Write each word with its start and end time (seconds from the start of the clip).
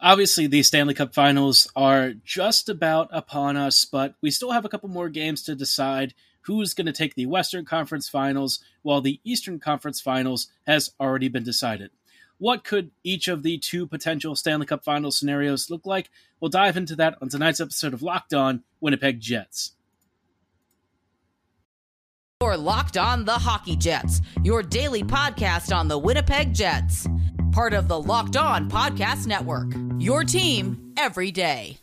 obviously 0.00 0.46
the 0.46 0.62
Stanley 0.62 0.94
Cup 0.94 1.14
finals 1.14 1.70
are 1.76 2.12
just 2.24 2.68
about 2.68 3.08
upon 3.12 3.56
us, 3.56 3.84
but 3.84 4.14
we 4.22 4.30
still 4.30 4.52
have 4.52 4.64
a 4.64 4.68
couple 4.68 4.88
more 4.88 5.08
games 5.08 5.42
to 5.42 5.54
decide 5.54 6.14
who's 6.42 6.74
going 6.74 6.86
to 6.86 6.92
take 6.92 7.14
the 7.14 7.26
Western 7.26 7.64
Conference 7.64 8.08
finals, 8.08 8.60
while 8.82 9.00
the 9.00 9.20
Eastern 9.24 9.58
Conference 9.58 10.00
finals 10.00 10.48
has 10.66 10.90
already 10.98 11.28
been 11.28 11.44
decided. 11.44 11.90
What 12.38 12.64
could 12.64 12.90
each 13.04 13.28
of 13.28 13.42
the 13.42 13.58
two 13.58 13.86
potential 13.86 14.34
Stanley 14.34 14.64
Cup 14.64 14.82
final 14.82 15.10
scenarios 15.10 15.68
look 15.68 15.84
like? 15.84 16.08
We'll 16.40 16.48
dive 16.48 16.78
into 16.78 16.96
that 16.96 17.18
on 17.20 17.28
tonight's 17.28 17.60
episode 17.60 17.92
of 17.92 18.02
Locked 18.02 18.32
On 18.32 18.62
Winnipeg 18.80 19.20
Jets. 19.20 19.72
Or 22.40 22.56
Locked 22.56 22.96
On 22.96 23.26
the 23.26 23.32
Hockey 23.32 23.76
Jets, 23.76 24.22
your 24.42 24.62
daily 24.62 25.02
podcast 25.02 25.76
on 25.76 25.88
the 25.88 25.98
Winnipeg 25.98 26.54
Jets 26.54 27.06
part 27.52 27.74
of 27.74 27.88
the 27.88 28.00
Locked 28.00 28.36
On 28.36 28.70
Podcast 28.70 29.26
Network. 29.26 29.74
Your 29.98 30.22
team 30.24 30.92
every 30.96 31.30
day. 31.32 31.78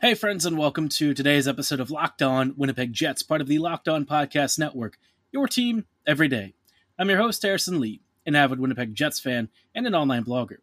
Hey, 0.00 0.12
friends, 0.12 0.44
and 0.44 0.58
welcome 0.58 0.90
to 0.90 1.14
today's 1.14 1.48
episode 1.48 1.80
of 1.80 1.90
Locked 1.90 2.20
On 2.20 2.52
Winnipeg 2.58 2.92
Jets, 2.92 3.22
part 3.22 3.40
of 3.40 3.46
the 3.46 3.58
Locked 3.58 3.88
On 3.88 4.04
Podcast 4.04 4.58
Network. 4.58 4.98
Your 5.32 5.48
team 5.48 5.86
every 6.06 6.28
day. 6.28 6.54
I'm 6.98 7.08
your 7.08 7.18
host, 7.18 7.42
Harrison 7.42 7.80
Lee, 7.80 8.00
an 8.26 8.34
avid 8.34 8.60
Winnipeg 8.60 8.94
Jets 8.94 9.20
fan 9.20 9.48
and 9.74 9.86
an 9.86 9.94
online 9.94 10.24
blogger. 10.24 10.58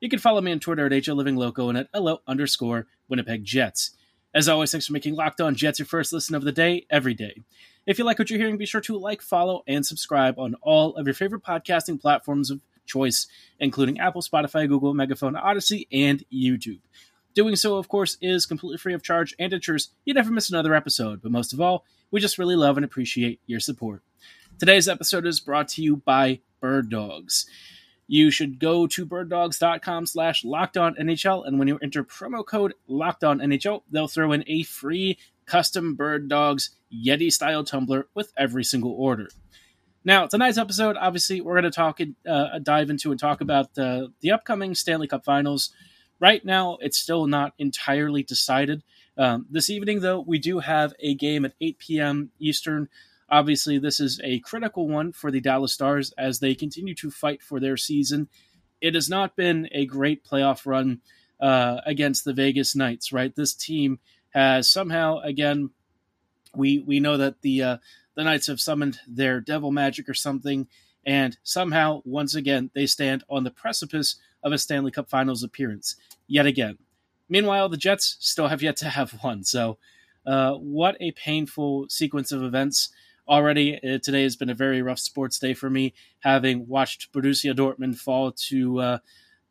You 0.00 0.08
can 0.08 0.18
follow 0.18 0.40
me 0.40 0.52
on 0.52 0.60
Twitter 0.60 0.86
at 0.86 0.92
HLivingLoco 0.92 1.68
and 1.68 1.78
at 1.78 1.88
LO 1.94 2.20
underscore 2.26 2.86
Winnipeg 3.08 3.44
Jets. 3.44 3.92
As 4.34 4.48
always, 4.48 4.70
thanks 4.70 4.86
for 4.86 4.92
making 4.92 5.14
Locked 5.14 5.40
On 5.40 5.54
Jets 5.54 5.78
your 5.78 5.86
first 5.86 6.12
listen 6.12 6.34
of 6.34 6.42
the 6.42 6.52
day 6.52 6.86
every 6.90 7.14
day. 7.14 7.42
If 7.86 7.98
you 7.98 8.04
like 8.04 8.18
what 8.18 8.30
you're 8.30 8.38
hearing, 8.38 8.56
be 8.56 8.66
sure 8.66 8.80
to 8.80 8.98
like, 8.98 9.22
follow, 9.22 9.62
and 9.66 9.84
subscribe 9.84 10.38
on 10.38 10.54
all 10.62 10.96
of 10.96 11.06
your 11.06 11.14
favorite 11.14 11.44
podcasting 11.44 12.00
platforms 12.00 12.50
of 12.50 12.60
choice, 12.86 13.26
including 13.60 14.00
Apple, 14.00 14.22
Spotify, 14.22 14.68
Google, 14.68 14.94
Megaphone, 14.94 15.34
Audacy, 15.34 15.86
and 15.92 16.24
YouTube. 16.32 16.80
Doing 17.34 17.56
so, 17.56 17.76
of 17.76 17.88
course, 17.88 18.16
is 18.20 18.46
completely 18.46 18.78
free 18.78 18.94
of 18.94 19.02
charge 19.02 19.34
and 19.38 19.52
ensures 19.52 19.90
you 20.04 20.14
never 20.14 20.30
miss 20.30 20.50
another 20.50 20.74
episode. 20.74 21.20
But 21.20 21.32
most 21.32 21.52
of 21.52 21.60
all, 21.60 21.84
we 22.10 22.20
just 22.20 22.38
really 22.38 22.56
love 22.56 22.76
and 22.76 22.84
appreciate 22.84 23.40
your 23.46 23.60
support. 23.60 24.02
Today's 24.56 24.88
episode 24.88 25.26
is 25.26 25.40
brought 25.40 25.68
to 25.70 25.82
you 25.82 25.96
by 25.96 26.40
Bird 26.60 26.88
Dogs. 26.88 27.46
You 28.06 28.30
should 28.30 28.60
go 28.60 28.86
to 28.86 29.04
birddogs.com 29.04 30.06
slash 30.06 30.44
NHL, 30.44 31.46
and 31.46 31.58
when 31.58 31.66
you 31.66 31.78
enter 31.82 32.04
promo 32.04 32.46
code 32.46 32.74
NHL, 32.88 33.82
they'll 33.90 34.06
throw 34.06 34.30
in 34.30 34.44
a 34.46 34.62
free 34.62 35.18
custom 35.44 35.96
Bird 35.96 36.28
Dogs 36.28 36.70
Yeti 36.94 37.32
style 37.32 37.64
tumbler 37.64 38.06
with 38.14 38.32
every 38.36 38.62
single 38.62 38.92
order. 38.92 39.28
Now, 40.04 40.26
tonight's 40.26 40.58
episode, 40.58 40.96
obviously, 40.98 41.40
we're 41.40 41.60
going 41.60 41.64
to 41.64 41.70
talk, 41.70 41.98
uh, 42.26 42.58
dive 42.60 42.90
into 42.90 43.10
and 43.10 43.18
talk 43.18 43.40
about 43.40 43.76
uh, 43.76 44.08
the 44.20 44.30
upcoming 44.30 44.76
Stanley 44.76 45.08
Cup 45.08 45.24
Finals. 45.24 45.70
Right 46.20 46.44
now, 46.44 46.78
it's 46.80 46.98
still 46.98 47.26
not 47.26 47.54
entirely 47.58 48.22
decided. 48.22 48.84
Um, 49.18 49.46
this 49.50 49.68
evening, 49.68 50.00
though, 50.00 50.20
we 50.20 50.38
do 50.38 50.60
have 50.60 50.94
a 51.00 51.14
game 51.14 51.44
at 51.44 51.54
8 51.60 51.78
p.m. 51.78 52.30
Eastern 52.38 52.88
Obviously, 53.30 53.78
this 53.78 54.00
is 54.00 54.20
a 54.22 54.40
critical 54.40 54.88
one 54.88 55.12
for 55.12 55.30
the 55.30 55.40
Dallas 55.40 55.72
Stars 55.72 56.12
as 56.18 56.40
they 56.40 56.54
continue 56.54 56.94
to 56.96 57.10
fight 57.10 57.42
for 57.42 57.58
their 57.58 57.76
season. 57.76 58.28
It 58.80 58.94
has 58.94 59.08
not 59.08 59.36
been 59.36 59.68
a 59.72 59.86
great 59.86 60.24
playoff 60.24 60.66
run 60.66 61.00
uh, 61.40 61.80
against 61.86 62.24
the 62.24 62.34
Vegas 62.34 62.76
Knights, 62.76 63.12
right? 63.12 63.34
This 63.34 63.54
team 63.54 63.98
has 64.30 64.70
somehow, 64.70 65.20
again, 65.20 65.70
we 66.54 66.78
we 66.78 67.00
know 67.00 67.16
that 67.16 67.40
the 67.42 67.62
uh, 67.62 67.76
the 68.14 68.24
Knights 68.24 68.46
have 68.46 68.60
summoned 68.60 69.00
their 69.08 69.40
devil 69.40 69.72
magic 69.72 70.08
or 70.08 70.14
something, 70.14 70.68
and 71.04 71.36
somehow, 71.42 72.02
once 72.04 72.34
again, 72.34 72.70
they 72.74 72.86
stand 72.86 73.24
on 73.28 73.44
the 73.44 73.50
precipice 73.50 74.16
of 74.42 74.52
a 74.52 74.58
Stanley 74.58 74.90
Cup 74.90 75.08
Finals 75.08 75.42
appearance 75.42 75.96
yet 76.26 76.46
again. 76.46 76.78
Meanwhile, 77.28 77.70
the 77.70 77.76
Jets 77.76 78.16
still 78.20 78.48
have 78.48 78.62
yet 78.62 78.76
to 78.78 78.88
have 78.88 79.12
one. 79.22 79.44
So, 79.44 79.78
uh, 80.26 80.52
what 80.54 80.96
a 81.00 81.12
painful 81.12 81.86
sequence 81.88 82.32
of 82.32 82.42
events 82.42 82.90
already. 83.28 83.76
Uh, 83.76 83.98
today 83.98 84.22
has 84.22 84.36
been 84.36 84.50
a 84.50 84.54
very 84.54 84.82
rough 84.82 84.98
sports 84.98 85.38
day 85.38 85.54
for 85.54 85.70
me, 85.70 85.94
having 86.20 86.66
watched 86.66 87.12
Borussia 87.12 87.54
Dortmund 87.54 87.96
fall 87.96 88.32
to 88.48 88.80
uh, 88.80 88.98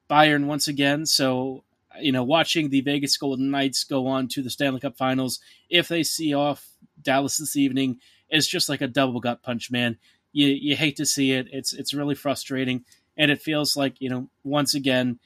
Bayern 0.10 0.46
once 0.46 0.68
again. 0.68 1.06
So, 1.06 1.64
you 2.00 2.12
know, 2.12 2.24
watching 2.24 2.70
the 2.70 2.82
Vegas 2.82 3.18
Golden 3.18 3.52
Knights 3.52 3.84
go 3.84 4.08
on 4.08 4.28
to 4.30 4.42
the 4.42 4.50
Stanley 4.50 4.80
Cup 4.80 4.98
Finals, 4.98 5.40
if 5.70 5.88
they 5.88 6.04
see 6.04 6.34
off 6.34 6.68
Dallas 7.02 7.38
this 7.38 7.56
evening, 7.56 8.00
is 8.30 8.48
just 8.48 8.70
like 8.70 8.82
a 8.82 8.88
double 8.88 9.20
gut 9.20 9.44
punch, 9.44 9.72
man. 9.72 9.98
You 10.32 10.48
you 10.48 10.76
hate 10.76 10.96
to 10.98 11.06
see 11.06 11.32
it. 11.32 11.48
It's 11.52 11.74
it's 11.74 11.94
really 11.94 12.16
frustrating, 12.16 12.86
and 13.16 13.30
it 13.30 13.42
feels 13.42 13.78
like 13.78 14.02
you 14.02 14.10
know 14.10 14.30
once 14.44 14.74
again 14.74 15.20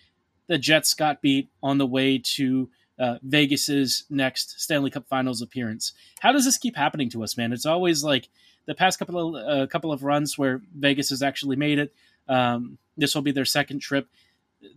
the 0.48 0.58
Jets 0.58 0.94
got 0.94 1.22
beat 1.22 1.50
on 1.62 1.78
the 1.78 1.86
way 1.86 2.22
to 2.36 2.70
uh, 3.00 3.18
Vegas's 3.22 4.06
next 4.10 4.60
Stanley 4.60 4.90
Cup 4.90 5.08
Finals 5.08 5.42
appearance. 5.42 5.94
How 6.20 6.32
does 6.32 6.46
this 6.46 6.58
keep 6.58 6.76
happening 6.76 7.10
to 7.12 7.24
us, 7.24 7.38
man? 7.38 7.54
It's 7.54 7.66
always 7.66 8.04
like 8.04 8.30
the 8.66 8.76
past 8.76 9.00
couple 9.00 9.36
of 9.36 9.48
uh, 9.48 9.68
couple 9.68 9.92
of 9.92 10.04
runs 10.04 10.38
where 10.38 10.62
Vegas 10.76 11.10
has 11.10 11.22
actually 11.22 11.56
made 11.56 11.80
it. 11.80 11.94
Um, 12.28 12.78
this 12.98 13.16
will 13.16 13.22
be 13.22 13.32
their 13.32 13.46
second 13.46 13.80
trip. 13.80 14.08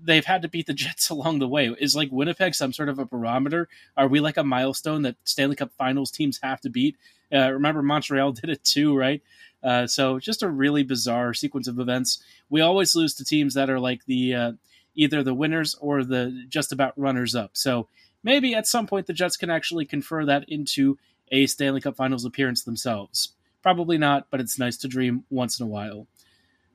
They've 0.02 0.24
had 0.24 0.42
to 0.42 0.48
beat 0.48 0.66
the 0.66 0.74
Jets 0.74 1.10
along 1.10 1.38
the 1.38 1.48
way. 1.48 1.74
Is 1.78 1.96
like 1.96 2.10
Winnipeg 2.12 2.54
some 2.54 2.72
sort 2.72 2.88
of 2.88 2.98
a 2.98 3.04
barometer? 3.04 3.68
Are 3.96 4.08
we 4.08 4.20
like 4.20 4.36
a 4.36 4.44
milestone 4.44 5.02
that 5.02 5.16
Stanley 5.24 5.56
Cup 5.56 5.72
Finals 5.76 6.10
teams 6.10 6.40
have 6.42 6.60
to 6.62 6.70
beat? 6.70 6.96
Uh, 7.32 7.50
remember 7.52 7.82
Montreal 7.82 8.32
did 8.40 8.50
it 8.50 8.64
too, 8.64 8.96
right? 8.96 9.22
Uh, 9.62 9.86
so 9.86 10.18
just 10.18 10.42
a 10.42 10.48
really 10.48 10.82
bizarre 10.82 11.34
sequence 11.34 11.68
of 11.68 11.78
events. 11.78 12.22
We 12.48 12.60
always 12.60 12.94
lose 12.94 13.14
to 13.14 13.24
teams 13.24 13.54
that 13.54 13.68
are 13.68 13.80
like 13.80 14.04
the 14.06 14.34
uh, 14.34 14.52
either 14.94 15.22
the 15.22 15.34
winners 15.34 15.74
or 15.80 16.04
the 16.04 16.44
just 16.48 16.72
about 16.72 16.98
runners 16.98 17.34
up. 17.34 17.50
So 17.54 17.88
maybe 18.22 18.54
at 18.54 18.66
some 18.66 18.86
point 18.86 19.06
the 19.06 19.12
Jets 19.12 19.36
can 19.36 19.50
actually 19.50 19.84
confer 19.84 20.24
that 20.26 20.48
into 20.48 20.98
a 21.30 21.46
Stanley 21.46 21.80
Cup 21.80 21.96
Finals 21.96 22.24
appearance 22.24 22.64
themselves. 22.64 23.34
Probably 23.62 23.98
not, 23.98 24.26
but 24.30 24.40
it's 24.40 24.58
nice 24.58 24.76
to 24.78 24.88
dream 24.88 25.24
once 25.30 25.60
in 25.60 25.66
a 25.66 25.68
while. 25.68 26.06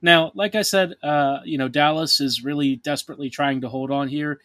Now, 0.02 0.32
like 0.36 0.56
I 0.56 0.62
said, 0.62 0.96
uh, 1.02 1.40
you 1.44 1.58
know, 1.58 1.68
Dallas 1.68 2.20
is 2.20 2.44
really 2.44 2.76
desperately 2.76 3.30
trying 3.30 3.62
to 3.62 3.70
hold 3.70 3.92
on 3.92 4.08
here. 4.08 4.40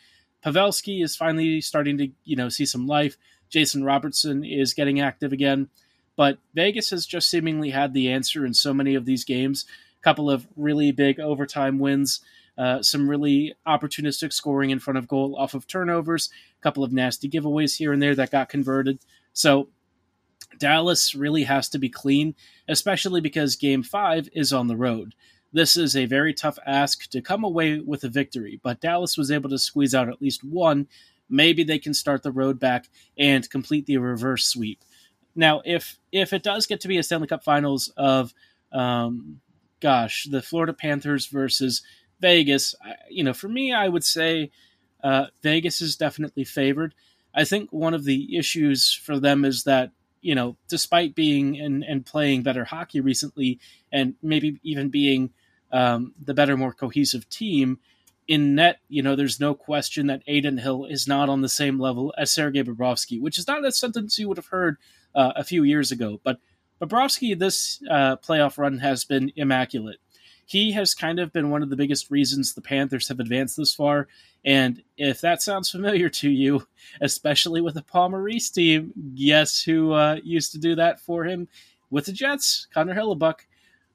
Pavelski 0.44 1.02
is 1.04 1.16
finally 1.16 1.60
starting 1.60 1.98
to, 1.98 2.08
you 2.24 2.36
know, 2.36 2.48
see 2.48 2.64
some 2.64 2.86
life. 2.86 3.16
Jason 3.50 3.84
Robertson 3.84 4.42
is 4.42 4.74
getting 4.74 5.00
active 5.00 5.32
again. 5.32 5.68
But 6.16 6.38
Vegas 6.54 6.90
has 6.90 7.06
just 7.06 7.28
seemingly 7.28 7.70
had 7.70 7.92
the 7.92 8.10
answer 8.10 8.46
in 8.46 8.54
so 8.54 8.72
many 8.72 8.94
of 8.94 9.04
these 9.04 9.24
games. 9.24 9.66
A 9.98 10.02
couple 10.02 10.30
of 10.30 10.46
really 10.56 10.92
big 10.92 11.20
overtime 11.20 11.78
wins 11.78 12.20
uh, 12.60 12.82
some 12.82 13.08
really 13.08 13.54
opportunistic 13.66 14.34
scoring 14.34 14.68
in 14.68 14.78
front 14.78 14.98
of 14.98 15.08
goal 15.08 15.34
off 15.38 15.54
of 15.54 15.66
turnovers, 15.66 16.28
a 16.58 16.62
couple 16.62 16.84
of 16.84 16.92
nasty 16.92 17.26
giveaways 17.26 17.78
here 17.78 17.90
and 17.90 18.02
there 18.02 18.14
that 18.14 18.30
got 18.30 18.50
converted. 18.50 18.98
So 19.32 19.70
Dallas 20.58 21.14
really 21.14 21.44
has 21.44 21.70
to 21.70 21.78
be 21.78 21.88
clean, 21.88 22.34
especially 22.68 23.22
because 23.22 23.56
game 23.56 23.82
five 23.82 24.28
is 24.34 24.52
on 24.52 24.66
the 24.66 24.76
road. 24.76 25.14
This 25.54 25.74
is 25.74 25.96
a 25.96 26.04
very 26.04 26.34
tough 26.34 26.58
ask 26.66 27.08
to 27.12 27.22
come 27.22 27.44
away 27.44 27.80
with 27.80 28.04
a 28.04 28.10
victory, 28.10 28.60
but 28.62 28.80
Dallas 28.80 29.16
was 29.16 29.30
able 29.30 29.48
to 29.48 29.58
squeeze 29.58 29.94
out 29.94 30.10
at 30.10 30.20
least 30.20 30.44
one. 30.44 30.86
Maybe 31.30 31.64
they 31.64 31.78
can 31.78 31.94
start 31.94 32.22
the 32.22 32.30
road 32.30 32.60
back 32.60 32.90
and 33.16 33.48
complete 33.48 33.86
the 33.86 33.96
reverse 33.96 34.44
sweep. 34.44 34.84
Now, 35.34 35.62
if 35.64 35.98
if 36.12 36.34
it 36.34 36.42
does 36.42 36.66
get 36.66 36.82
to 36.82 36.88
be 36.88 36.98
a 36.98 37.02
Stanley 37.02 37.26
Cup 37.26 37.42
Finals 37.42 37.90
of, 37.96 38.34
um, 38.70 39.40
gosh, 39.80 40.26
the 40.30 40.42
Florida 40.42 40.74
Panthers 40.74 41.26
versus 41.26 41.82
Vegas, 42.20 42.74
you 43.08 43.24
know, 43.24 43.32
for 43.32 43.48
me, 43.48 43.72
I 43.72 43.88
would 43.88 44.04
say 44.04 44.50
uh, 45.02 45.26
Vegas 45.42 45.80
is 45.80 45.96
definitely 45.96 46.44
favored. 46.44 46.94
I 47.34 47.44
think 47.44 47.72
one 47.72 47.94
of 47.94 48.04
the 48.04 48.36
issues 48.36 48.92
for 48.92 49.18
them 49.18 49.44
is 49.44 49.64
that 49.64 49.92
you 50.22 50.34
know, 50.34 50.56
despite 50.68 51.14
being 51.14 51.58
and, 51.58 51.82
and 51.82 52.04
playing 52.04 52.42
better 52.42 52.64
hockey 52.64 53.00
recently, 53.00 53.58
and 53.92 54.14
maybe 54.22 54.58
even 54.62 54.90
being 54.90 55.30
um, 55.72 56.14
the 56.22 56.34
better, 56.34 56.56
more 56.56 56.72
cohesive 56.72 57.28
team, 57.28 57.78
in 58.28 58.54
net, 58.54 58.78
you 58.88 59.02
know, 59.02 59.16
there's 59.16 59.40
no 59.40 59.54
question 59.54 60.06
that 60.06 60.22
Adin 60.28 60.58
Hill 60.58 60.84
is 60.84 61.08
not 61.08 61.28
on 61.28 61.40
the 61.40 61.48
same 61.48 61.80
level 61.80 62.14
as 62.16 62.30
Sergei 62.30 62.62
Bobrovsky, 62.62 63.20
which 63.20 63.38
is 63.38 63.48
not 63.48 63.64
a 63.64 63.72
sentence 63.72 64.18
you 64.18 64.28
would 64.28 64.36
have 64.36 64.46
heard 64.46 64.76
uh, 65.14 65.32
a 65.34 65.42
few 65.42 65.64
years 65.64 65.90
ago. 65.90 66.20
But 66.22 66.38
Bobrovsky, 66.80 67.36
this 67.36 67.82
uh, 67.90 68.16
playoff 68.16 68.56
run 68.56 68.78
has 68.78 69.04
been 69.04 69.32
immaculate 69.34 69.98
he 70.50 70.72
has 70.72 70.94
kind 70.94 71.20
of 71.20 71.32
been 71.32 71.50
one 71.50 71.62
of 71.62 71.70
the 71.70 71.76
biggest 71.76 72.10
reasons 72.10 72.54
the 72.54 72.60
Panthers 72.60 73.06
have 73.06 73.20
advanced 73.20 73.56
this 73.56 73.72
far. 73.72 74.08
And 74.44 74.82
if 74.96 75.20
that 75.20 75.42
sounds 75.42 75.70
familiar 75.70 76.08
to 76.08 76.28
you, 76.28 76.66
especially 77.00 77.60
with 77.60 77.74
the 77.74 77.82
Paul 77.82 78.08
Maurice 78.08 78.50
team, 78.50 78.92
guess 79.14 79.62
who 79.62 79.92
uh, 79.92 80.16
used 80.24 80.50
to 80.52 80.58
do 80.58 80.74
that 80.74 80.98
for 80.98 81.24
him 81.24 81.46
with 81.88 82.06
the 82.06 82.12
Jets? 82.12 82.66
Connor 82.74 82.96
Hellebuyck. 82.96 83.46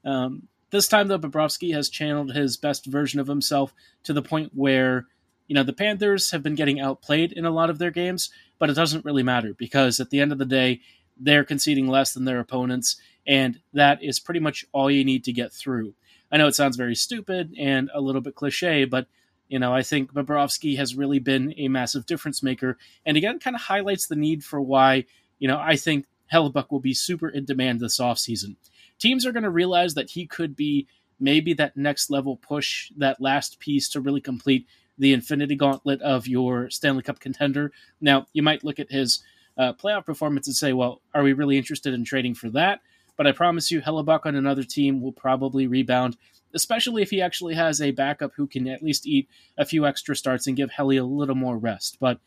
Um, 0.02 0.48
This 0.70 0.88
time, 0.88 1.08
though, 1.08 1.18
Bobrovsky 1.18 1.74
has 1.74 1.90
channeled 1.90 2.32
his 2.32 2.56
best 2.56 2.86
version 2.86 3.20
of 3.20 3.26
himself 3.26 3.74
to 4.04 4.14
the 4.14 4.22
point 4.22 4.52
where, 4.54 5.06
you 5.48 5.54
know, 5.54 5.62
the 5.62 5.74
Panthers 5.74 6.30
have 6.30 6.42
been 6.42 6.54
getting 6.54 6.80
outplayed 6.80 7.32
in 7.32 7.44
a 7.44 7.50
lot 7.50 7.68
of 7.68 7.78
their 7.78 7.90
games, 7.90 8.30
but 8.58 8.70
it 8.70 8.74
doesn't 8.74 9.04
really 9.04 9.22
matter 9.22 9.52
because 9.52 10.00
at 10.00 10.08
the 10.08 10.20
end 10.20 10.32
of 10.32 10.38
the 10.38 10.46
day, 10.46 10.80
they're 11.20 11.44
conceding 11.44 11.86
less 11.86 12.14
than 12.14 12.24
their 12.24 12.40
opponents, 12.40 12.96
and 13.26 13.60
that 13.74 14.02
is 14.02 14.20
pretty 14.20 14.40
much 14.40 14.64
all 14.72 14.90
you 14.90 15.04
need 15.04 15.24
to 15.24 15.32
get 15.32 15.52
through. 15.52 15.94
I 16.30 16.36
know 16.36 16.46
it 16.46 16.54
sounds 16.54 16.76
very 16.76 16.94
stupid 16.94 17.54
and 17.58 17.90
a 17.94 18.00
little 18.00 18.20
bit 18.20 18.34
cliche, 18.34 18.84
but 18.84 19.06
you 19.48 19.60
know, 19.60 19.72
I 19.72 19.82
think 19.82 20.12
Bobrovsky 20.12 20.76
has 20.76 20.96
really 20.96 21.20
been 21.20 21.54
a 21.56 21.68
massive 21.68 22.04
difference 22.04 22.42
maker, 22.42 22.78
and 23.04 23.16
again, 23.16 23.38
kind 23.38 23.54
of 23.54 23.62
highlights 23.62 24.08
the 24.08 24.16
need 24.16 24.42
for 24.42 24.60
why 24.60 25.04
you 25.38 25.46
know 25.46 25.58
I 25.58 25.76
think 25.76 26.06
Hellebuyck 26.32 26.70
will 26.70 26.80
be 26.80 26.94
super 26.94 27.28
in 27.28 27.44
demand 27.44 27.80
this 27.80 28.00
offseason. 28.00 28.56
Teams 28.98 29.24
are 29.24 29.32
going 29.32 29.44
to 29.44 29.50
realize 29.50 29.94
that 29.94 30.10
he 30.10 30.26
could 30.26 30.56
be 30.56 30.88
maybe 31.20 31.52
that 31.54 31.76
next 31.76 32.10
level 32.10 32.36
push, 32.36 32.90
that 32.96 33.20
last 33.20 33.58
piece 33.58 33.88
to 33.90 34.00
really 34.00 34.20
complete 34.20 34.66
the 34.98 35.12
infinity 35.12 35.54
gauntlet 35.54 36.00
of 36.02 36.26
your 36.26 36.70
Stanley 36.70 37.02
Cup 37.02 37.20
contender. 37.20 37.72
Now, 38.00 38.26
you 38.32 38.42
might 38.42 38.64
look 38.64 38.78
at 38.78 38.90
his 38.90 39.22
uh, 39.58 39.72
playoff 39.74 40.06
performance 40.06 40.46
and 40.46 40.56
say, 40.56 40.72
well, 40.72 41.02
are 41.14 41.22
we 41.22 41.32
really 41.32 41.58
interested 41.58 41.94
in 41.94 42.04
trading 42.04 42.34
for 42.34 42.50
that? 42.50 42.80
But 43.16 43.26
I 43.26 43.32
promise 43.32 43.70
you, 43.70 43.80
Hellebuyck 43.80 44.26
on 44.26 44.34
another 44.34 44.62
team 44.62 45.00
will 45.00 45.12
probably 45.12 45.66
rebound, 45.66 46.16
especially 46.54 47.02
if 47.02 47.10
he 47.10 47.20
actually 47.20 47.54
has 47.54 47.80
a 47.80 47.90
backup 47.90 48.32
who 48.36 48.46
can 48.46 48.68
at 48.68 48.82
least 48.82 49.06
eat 49.06 49.28
a 49.56 49.64
few 49.64 49.86
extra 49.86 50.14
starts 50.14 50.46
and 50.46 50.56
give 50.56 50.70
Helly 50.70 50.96
a 50.96 51.04
little 51.04 51.34
more 51.34 51.58
rest. 51.58 51.96
But 52.00 52.18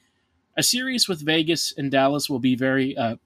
a 0.57 0.63
series 0.63 1.07
with 1.07 1.25
Vegas 1.25 1.73
and 1.77 1.91
Dallas 1.91 2.29
will 2.29 2.39
be 2.39 2.55
very, 2.55 2.97
uh, 2.97 3.17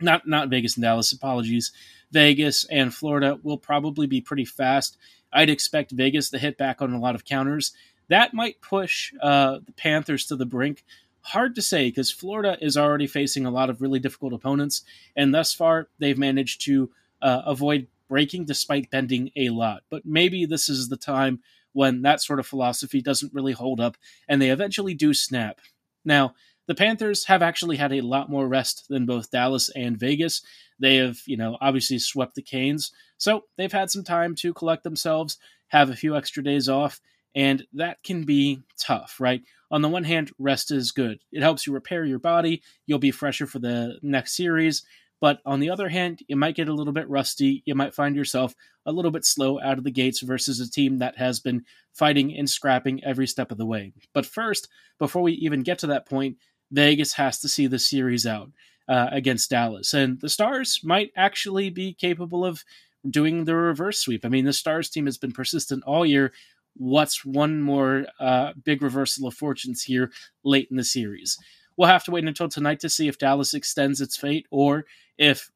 not 0.00 0.26
not 0.26 0.48
Vegas 0.48 0.76
and 0.76 0.82
Dallas. 0.82 1.12
Apologies, 1.12 1.72
Vegas 2.12 2.64
and 2.64 2.94
Florida 2.94 3.38
will 3.42 3.58
probably 3.58 4.06
be 4.06 4.20
pretty 4.20 4.44
fast. 4.44 4.96
I'd 5.32 5.50
expect 5.50 5.92
Vegas 5.92 6.30
to 6.30 6.38
hit 6.38 6.58
back 6.58 6.82
on 6.82 6.92
a 6.92 6.98
lot 7.00 7.14
of 7.14 7.24
counters. 7.24 7.72
That 8.08 8.34
might 8.34 8.60
push 8.60 9.12
uh, 9.22 9.60
the 9.64 9.72
Panthers 9.72 10.26
to 10.26 10.36
the 10.36 10.46
brink 10.46 10.84
hard 11.22 11.54
to 11.54 11.62
say 11.62 11.88
because 11.88 12.10
Florida 12.10 12.56
is 12.60 12.76
already 12.76 13.06
facing 13.06 13.46
a 13.46 13.50
lot 13.50 13.70
of 13.70 13.80
really 13.80 13.98
difficult 13.98 14.32
opponents, 14.32 14.82
and 15.16 15.34
thus 15.34 15.52
far 15.54 15.88
they've 15.98 16.18
managed 16.18 16.62
to 16.62 16.90
uh, 17.22 17.42
avoid 17.46 17.86
breaking 18.08 18.44
despite 18.44 18.90
bending 18.90 19.30
a 19.36 19.50
lot. 19.50 19.82
But 19.90 20.04
maybe 20.04 20.44
this 20.44 20.68
is 20.68 20.88
the 20.88 20.96
time 20.96 21.40
when 21.72 22.02
that 22.02 22.20
sort 22.20 22.40
of 22.40 22.46
philosophy 22.46 23.00
doesn't 23.00 23.32
really 23.32 23.52
hold 23.52 23.80
up 23.80 23.96
and 24.28 24.42
they 24.42 24.50
eventually 24.50 24.94
do 24.94 25.14
snap. 25.14 25.60
Now, 26.04 26.34
the 26.66 26.74
Panthers 26.74 27.24
have 27.26 27.42
actually 27.42 27.76
had 27.76 27.92
a 27.92 28.00
lot 28.00 28.28
more 28.28 28.46
rest 28.46 28.86
than 28.88 29.06
both 29.06 29.30
Dallas 29.30 29.70
and 29.70 29.98
Vegas. 29.98 30.42
They 30.78 30.96
have, 30.96 31.18
you 31.26 31.36
know, 31.36 31.56
obviously 31.60 31.98
swept 31.98 32.34
the 32.34 32.42
Canes, 32.42 32.92
so 33.16 33.44
they've 33.56 33.72
had 33.72 33.90
some 33.90 34.04
time 34.04 34.34
to 34.36 34.54
collect 34.54 34.84
themselves, 34.84 35.36
have 35.68 35.90
a 35.90 35.96
few 35.96 36.16
extra 36.16 36.42
days 36.42 36.68
off, 36.68 37.00
and 37.34 37.66
that 37.72 38.02
can 38.02 38.24
be 38.24 38.62
tough, 38.78 39.16
right? 39.20 39.42
On 39.70 39.82
the 39.82 39.88
one 39.88 40.04
hand, 40.04 40.32
rest 40.38 40.70
is 40.70 40.92
good. 40.92 41.20
It 41.32 41.42
helps 41.42 41.66
you 41.66 41.72
repair 41.72 42.04
your 42.04 42.18
body. 42.18 42.62
You'll 42.86 42.98
be 42.98 43.10
fresher 43.10 43.46
for 43.46 43.58
the 43.58 43.98
next 44.02 44.36
series. 44.36 44.82
But 45.20 45.40
on 45.44 45.60
the 45.60 45.70
other 45.70 45.88
hand, 45.88 46.20
you 46.28 46.36
might 46.36 46.56
get 46.56 46.68
a 46.68 46.74
little 46.74 46.94
bit 46.94 47.08
rusty. 47.08 47.62
You 47.66 47.74
might 47.74 47.94
find 47.94 48.16
yourself 48.16 48.54
a 48.86 48.92
little 48.92 49.10
bit 49.10 49.24
slow 49.24 49.60
out 49.60 49.78
of 49.78 49.84
the 49.84 49.90
gates 49.90 50.20
versus 50.20 50.60
a 50.60 50.70
team 50.70 50.98
that 50.98 51.18
has 51.18 51.40
been 51.40 51.64
fighting 51.92 52.34
and 52.36 52.48
scrapping 52.48 53.04
every 53.04 53.26
step 53.26 53.52
of 53.52 53.58
the 53.58 53.66
way. 53.66 53.92
But 54.14 54.26
first, 54.26 54.68
before 54.98 55.22
we 55.22 55.32
even 55.32 55.62
get 55.62 55.78
to 55.80 55.88
that 55.88 56.08
point, 56.08 56.38
Vegas 56.70 57.12
has 57.14 57.40
to 57.40 57.48
see 57.48 57.66
the 57.66 57.78
series 57.78 58.26
out 58.26 58.50
uh, 58.88 59.08
against 59.12 59.50
Dallas. 59.50 59.92
And 59.92 60.20
the 60.20 60.28
Stars 60.28 60.80
might 60.82 61.10
actually 61.16 61.68
be 61.68 61.92
capable 61.92 62.44
of 62.44 62.64
doing 63.08 63.44
the 63.44 63.54
reverse 63.54 63.98
sweep. 63.98 64.24
I 64.24 64.28
mean, 64.28 64.46
the 64.46 64.52
Stars 64.52 64.88
team 64.88 65.06
has 65.06 65.18
been 65.18 65.32
persistent 65.32 65.84
all 65.84 66.06
year 66.06 66.32
what's 66.76 67.24
one 67.24 67.60
more 67.60 68.06
uh, 68.18 68.52
big 68.64 68.82
reversal 68.82 69.26
of 69.26 69.34
fortunes 69.34 69.82
here 69.82 70.10
late 70.44 70.68
in 70.70 70.76
the 70.76 70.84
series. 70.84 71.38
We'll 71.76 71.88
have 71.88 72.04
to 72.04 72.10
wait 72.10 72.24
until 72.24 72.48
tonight 72.48 72.80
to 72.80 72.90
see 72.90 73.08
if 73.08 73.18
Dallas 73.18 73.54
extends 73.54 74.00
its 74.00 74.16
fate 74.16 74.46
or 74.50 74.84
if, 75.18 75.50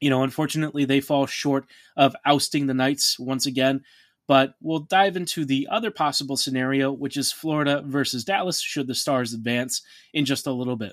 you 0.00 0.10
know, 0.10 0.22
unfortunately 0.22 0.84
they 0.84 1.00
fall 1.00 1.26
short 1.26 1.66
of 1.96 2.14
ousting 2.24 2.66
the 2.66 2.74
Knights 2.74 3.18
once 3.18 3.46
again. 3.46 3.82
But 4.26 4.54
we'll 4.60 4.80
dive 4.80 5.16
into 5.16 5.46
the 5.46 5.68
other 5.70 5.90
possible 5.90 6.36
scenario, 6.36 6.92
which 6.92 7.16
is 7.16 7.32
Florida 7.32 7.82
versus 7.84 8.24
Dallas, 8.24 8.60
should 8.60 8.86
the 8.86 8.94
Stars 8.94 9.32
advance 9.32 9.80
in 10.12 10.26
just 10.26 10.46
a 10.46 10.52
little 10.52 10.76
bit. 10.76 10.92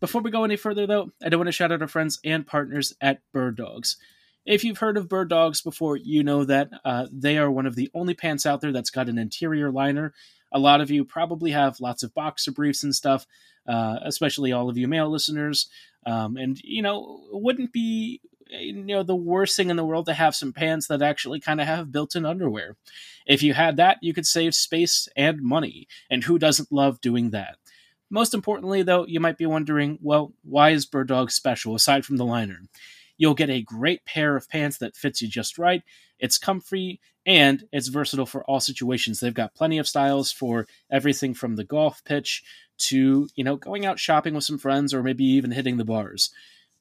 Before 0.00 0.20
we 0.20 0.32
go 0.32 0.42
any 0.42 0.56
further, 0.56 0.84
though, 0.84 1.12
I 1.24 1.28
do 1.28 1.38
want 1.38 1.46
to 1.46 1.52
shout 1.52 1.70
out 1.70 1.80
our 1.80 1.86
friends 1.86 2.18
and 2.24 2.44
partners 2.44 2.92
at 3.00 3.20
Bird 3.32 3.56
Dogs. 3.56 3.98
If 4.44 4.64
you've 4.64 4.78
heard 4.78 4.96
of 4.96 5.08
Bird 5.08 5.28
Dogs 5.28 5.60
before, 5.60 5.96
you 5.96 6.24
know 6.24 6.44
that 6.44 6.70
uh, 6.84 7.06
they 7.12 7.38
are 7.38 7.50
one 7.50 7.66
of 7.66 7.76
the 7.76 7.90
only 7.94 8.14
pants 8.14 8.44
out 8.44 8.60
there 8.60 8.72
that's 8.72 8.90
got 8.90 9.08
an 9.08 9.18
interior 9.18 9.70
liner. 9.70 10.12
A 10.52 10.58
lot 10.58 10.80
of 10.80 10.90
you 10.90 11.04
probably 11.04 11.52
have 11.52 11.80
lots 11.80 12.02
of 12.02 12.14
boxer 12.14 12.52
briefs 12.52 12.82
and 12.82 12.94
stuff, 12.94 13.26
uh, 13.68 13.98
especially 14.02 14.52
all 14.52 14.68
of 14.68 14.76
you 14.76 14.88
male 14.88 15.10
listeners. 15.10 15.68
Um, 16.04 16.36
and, 16.36 16.58
you 16.62 16.82
know, 16.82 17.20
wouldn't 17.30 17.72
be 17.72 18.20
you 18.60 18.72
know 18.72 19.02
the 19.02 19.16
worst 19.16 19.56
thing 19.56 19.70
in 19.70 19.76
the 19.76 19.84
world 19.84 20.06
to 20.06 20.14
have 20.14 20.34
some 20.34 20.52
pants 20.52 20.88
that 20.88 21.02
actually 21.02 21.40
kind 21.40 21.60
of 21.60 21.66
have 21.66 21.92
built-in 21.92 22.26
underwear. 22.26 22.76
If 23.26 23.42
you 23.42 23.54
had 23.54 23.76
that, 23.76 23.98
you 24.02 24.12
could 24.12 24.26
save 24.26 24.54
space 24.54 25.08
and 25.16 25.40
money, 25.40 25.88
and 26.10 26.24
who 26.24 26.38
doesn't 26.38 26.72
love 26.72 27.00
doing 27.00 27.30
that? 27.30 27.56
Most 28.10 28.34
importantly, 28.34 28.82
though, 28.82 29.06
you 29.06 29.20
might 29.20 29.38
be 29.38 29.46
wondering, 29.46 29.98
well, 30.02 30.34
why 30.42 30.70
is 30.70 30.84
Bird 30.84 31.08
Dog 31.08 31.30
special 31.30 31.74
aside 31.74 32.04
from 32.04 32.16
the 32.16 32.26
liner? 32.26 32.60
You'll 33.18 33.34
get 33.34 33.50
a 33.50 33.62
great 33.62 34.04
pair 34.04 34.36
of 34.36 34.48
pants 34.48 34.78
that 34.78 34.96
fits 34.96 35.22
you 35.22 35.28
just 35.28 35.58
right. 35.58 35.82
It's 36.18 36.38
comfy 36.38 37.00
and 37.24 37.64
it's 37.72 37.88
versatile 37.88 38.26
for 38.26 38.44
all 38.44 38.60
situations. 38.60 39.20
They've 39.20 39.32
got 39.32 39.54
plenty 39.54 39.78
of 39.78 39.88
styles 39.88 40.32
for 40.32 40.66
everything 40.90 41.34
from 41.34 41.56
the 41.56 41.64
golf 41.64 42.02
pitch 42.04 42.42
to, 42.78 43.28
you 43.36 43.44
know, 43.44 43.56
going 43.56 43.86
out 43.86 43.98
shopping 43.98 44.34
with 44.34 44.44
some 44.44 44.58
friends 44.58 44.92
or 44.92 45.02
maybe 45.02 45.24
even 45.24 45.52
hitting 45.52 45.76
the 45.76 45.84
bars. 45.84 46.30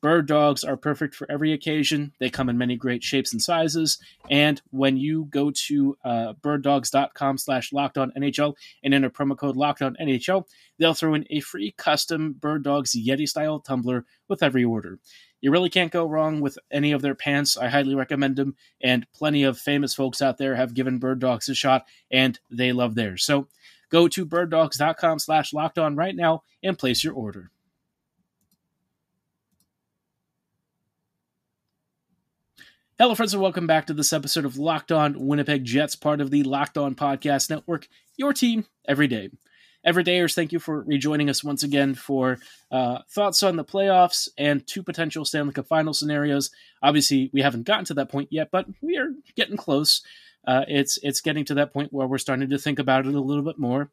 Bird 0.01 0.25
dogs 0.25 0.63
are 0.63 0.78
perfect 0.78 1.13
for 1.13 1.31
every 1.31 1.54
occasion. 1.54 2.12
They 2.19 2.31
come 2.31 2.50
in 2.50 2.57
many 2.57 2.75
great 2.75 3.04
shapes 3.04 3.31
and 3.31 3.42
sizes. 3.42 4.00
And 4.31 4.60
when 4.72 4.98
you 4.98 5.25
go 5.25 5.51
to 5.68 5.95
uh, 6.04 6.34
birddogs.com 6.42 7.38
slash 7.38 7.72
locked 7.72 8.00
on 8.00 8.12
NHL 8.18 8.56
and 8.84 8.95
enter 8.95 9.12
promo 9.12 9.38
code 9.38 9.56
locked 9.56 9.84
on 9.84 9.95
NHL, 10.01 10.45
they'll 10.80 10.95
throw 10.95 11.13
in 11.13 11.27
a 11.30 11.39
free 11.39 11.75
custom 11.77 12.34
Bird 12.34 12.63
Dogs 12.63 12.95
Yeti 12.95 13.30
style 13.30 13.60
tumbler 13.60 14.06
with 14.27 14.42
every 14.42 14.63
order. 14.63 14.98
You 15.41 15.49
really 15.51 15.69
can't 15.69 15.91
go 15.91 16.05
wrong 16.05 16.39
with 16.39 16.57
any 16.71 16.91
of 16.91 17.01
their 17.01 17.15
pants. 17.15 17.57
I 17.57 17.67
highly 17.67 17.95
recommend 17.95 18.35
them, 18.35 18.55
and 18.79 19.07
plenty 19.12 19.43
of 19.43 19.57
famous 19.57 19.95
folks 19.95 20.21
out 20.21 20.38
there 20.38 20.55
have 20.55 20.75
given 20.75 21.00
Bird 21.00 21.19
Dogs 21.19 21.50
a 21.50 21.55
shot, 21.55 21.86
and 22.12 22.39
they 22.51 22.71
love 22.71 22.93
theirs. 22.93 23.24
So 23.24 23.48
go 23.89 24.07
to 24.07 24.25
birddogs.com 24.25 25.17
slash 25.17 25.51
locked 25.51 25.79
on 25.79 25.95
right 25.95 26.15
now 26.15 26.43
and 26.62 26.77
place 26.77 27.03
your 27.03 27.13
order. 27.13 27.50
Hello, 33.00 33.15
friends, 33.15 33.33
and 33.33 33.41
welcome 33.41 33.65
back 33.65 33.88
to 33.88 33.95
this 33.95 34.13
episode 34.13 34.45
of 34.45 34.60
Locked 34.60 34.91
On 34.91 35.25
Winnipeg 35.25 35.65
Jets, 35.65 35.95
part 35.95 36.21
of 36.21 36.29
the 36.29 36.43
Locked 36.43 36.77
On 36.77 36.93
Podcast 36.93 37.50
Network, 37.50 37.88
your 38.15 38.31
team 38.31 38.67
every 38.88 39.07
day. 39.07 39.31
Everydayers, 39.85 40.35
thank 40.35 40.51
you 40.51 40.59
for 40.59 40.81
rejoining 40.81 41.29
us 41.29 41.43
once 41.43 41.63
again 41.63 41.95
for 41.95 42.38
uh, 42.69 43.00
thoughts 43.09 43.41
on 43.41 43.55
the 43.55 43.65
playoffs 43.65 44.29
and 44.38 44.65
two 44.67 44.83
potential 44.83 45.25
Stanley 45.25 45.53
Cup 45.53 45.67
final 45.67 45.93
scenarios. 45.93 46.51
Obviously, 46.83 47.31
we 47.33 47.41
haven't 47.41 47.63
gotten 47.63 47.85
to 47.85 47.95
that 47.95 48.09
point 48.09 48.29
yet, 48.31 48.50
but 48.51 48.67
we 48.81 48.97
are 48.97 49.09
getting 49.35 49.57
close. 49.57 50.01
Uh, 50.45 50.65
it's 50.67 51.00
it's 51.01 51.21
getting 51.21 51.45
to 51.45 51.55
that 51.55 51.73
point 51.73 51.91
where 51.91 52.07
we're 52.07 52.19
starting 52.19 52.50
to 52.50 52.57
think 52.57 52.77
about 52.77 53.05
it 53.05 53.15
a 53.15 53.19
little 53.19 53.43
bit 53.43 53.57
more, 53.57 53.89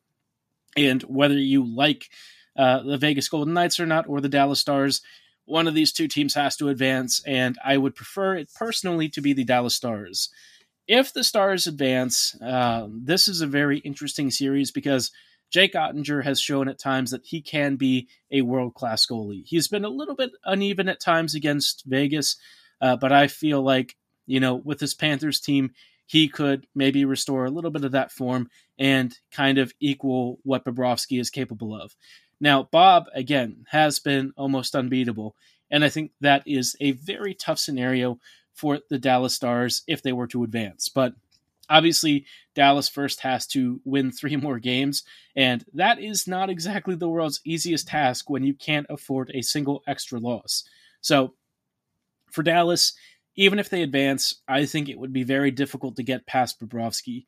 and 0.76 1.02
whether 1.04 1.38
you 1.38 1.64
like 1.64 2.08
uh, 2.56 2.82
the 2.82 2.98
Vegas 2.98 3.28
Golden 3.28 3.54
Knights 3.54 3.80
or 3.80 3.86
not, 3.86 4.08
or 4.08 4.20
the 4.20 4.28
Dallas 4.28 4.60
Stars, 4.60 5.00
one 5.46 5.66
of 5.66 5.74
these 5.74 5.92
two 5.92 6.08
teams 6.08 6.34
has 6.34 6.56
to 6.56 6.68
advance, 6.68 7.22
and 7.26 7.56
I 7.64 7.78
would 7.78 7.94
prefer 7.94 8.36
it 8.36 8.50
personally 8.54 9.08
to 9.10 9.22
be 9.22 9.32
the 9.32 9.44
Dallas 9.44 9.74
Stars. 9.74 10.28
If 10.86 11.12
the 11.12 11.24
Stars 11.24 11.66
advance, 11.66 12.34
uh, 12.42 12.88
this 12.90 13.28
is 13.28 13.40
a 13.40 13.46
very 13.46 13.78
interesting 13.78 14.30
series 14.30 14.70
because 14.70 15.10
Jake 15.50 15.74
Oettinger 15.74 16.24
has 16.24 16.40
shown 16.40 16.68
at 16.68 16.78
times 16.78 17.10
that 17.10 17.24
he 17.24 17.40
can 17.40 17.76
be 17.76 18.08
a 18.30 18.42
world 18.42 18.74
class 18.74 19.06
goalie. 19.06 19.44
He's 19.46 19.68
been 19.68 19.84
a 19.84 19.88
little 19.88 20.14
bit 20.14 20.30
uneven 20.44 20.88
at 20.88 21.00
times 21.00 21.34
against 21.34 21.84
Vegas, 21.86 22.36
uh, 22.80 22.96
but 22.96 23.12
I 23.12 23.28
feel 23.28 23.62
like, 23.62 23.96
you 24.26 24.40
know, 24.40 24.54
with 24.54 24.78
this 24.78 24.94
Panthers 24.94 25.40
team, 25.40 25.72
he 26.06 26.28
could 26.28 26.66
maybe 26.74 27.04
restore 27.04 27.44
a 27.44 27.50
little 27.50 27.70
bit 27.70 27.84
of 27.84 27.92
that 27.92 28.10
form 28.10 28.48
and 28.78 29.14
kind 29.30 29.58
of 29.58 29.72
equal 29.80 30.38
what 30.42 30.64
Bobrovsky 30.64 31.20
is 31.20 31.30
capable 31.30 31.78
of. 31.78 31.94
Now, 32.40 32.68
Bob, 32.70 33.06
again, 33.14 33.64
has 33.68 33.98
been 33.98 34.32
almost 34.36 34.74
unbeatable, 34.74 35.34
and 35.70 35.84
I 35.84 35.88
think 35.88 36.12
that 36.20 36.42
is 36.46 36.76
a 36.80 36.92
very 36.92 37.34
tough 37.34 37.58
scenario 37.58 38.18
for 38.54 38.80
the 38.90 38.98
Dallas 38.98 39.34
Stars 39.34 39.82
if 39.86 40.02
they 40.02 40.12
were 40.12 40.26
to 40.28 40.44
advance. 40.44 40.88
But 40.88 41.14
Obviously, 41.68 42.26
Dallas 42.54 42.88
first 42.88 43.20
has 43.20 43.46
to 43.48 43.80
win 43.84 44.10
three 44.10 44.36
more 44.46 44.58
games, 44.58 45.04
and 45.36 45.64
that 45.74 46.00
is 46.00 46.26
not 46.26 46.50
exactly 46.50 46.94
the 46.94 47.08
world's 47.08 47.40
easiest 47.44 47.88
task 47.88 48.30
when 48.30 48.44
you 48.44 48.54
can't 48.54 48.86
afford 48.90 49.30
a 49.34 49.42
single 49.42 49.82
extra 49.86 50.18
loss. 50.18 50.64
So, 51.00 51.34
for 52.30 52.42
Dallas, 52.42 52.92
even 53.36 53.58
if 53.58 53.70
they 53.70 53.82
advance, 53.82 54.42
I 54.48 54.66
think 54.66 54.88
it 54.88 54.98
would 54.98 55.12
be 55.12 55.22
very 55.22 55.50
difficult 55.50 55.96
to 55.96 56.02
get 56.02 56.26
past 56.26 56.60
Bobrovsky. 56.60 57.24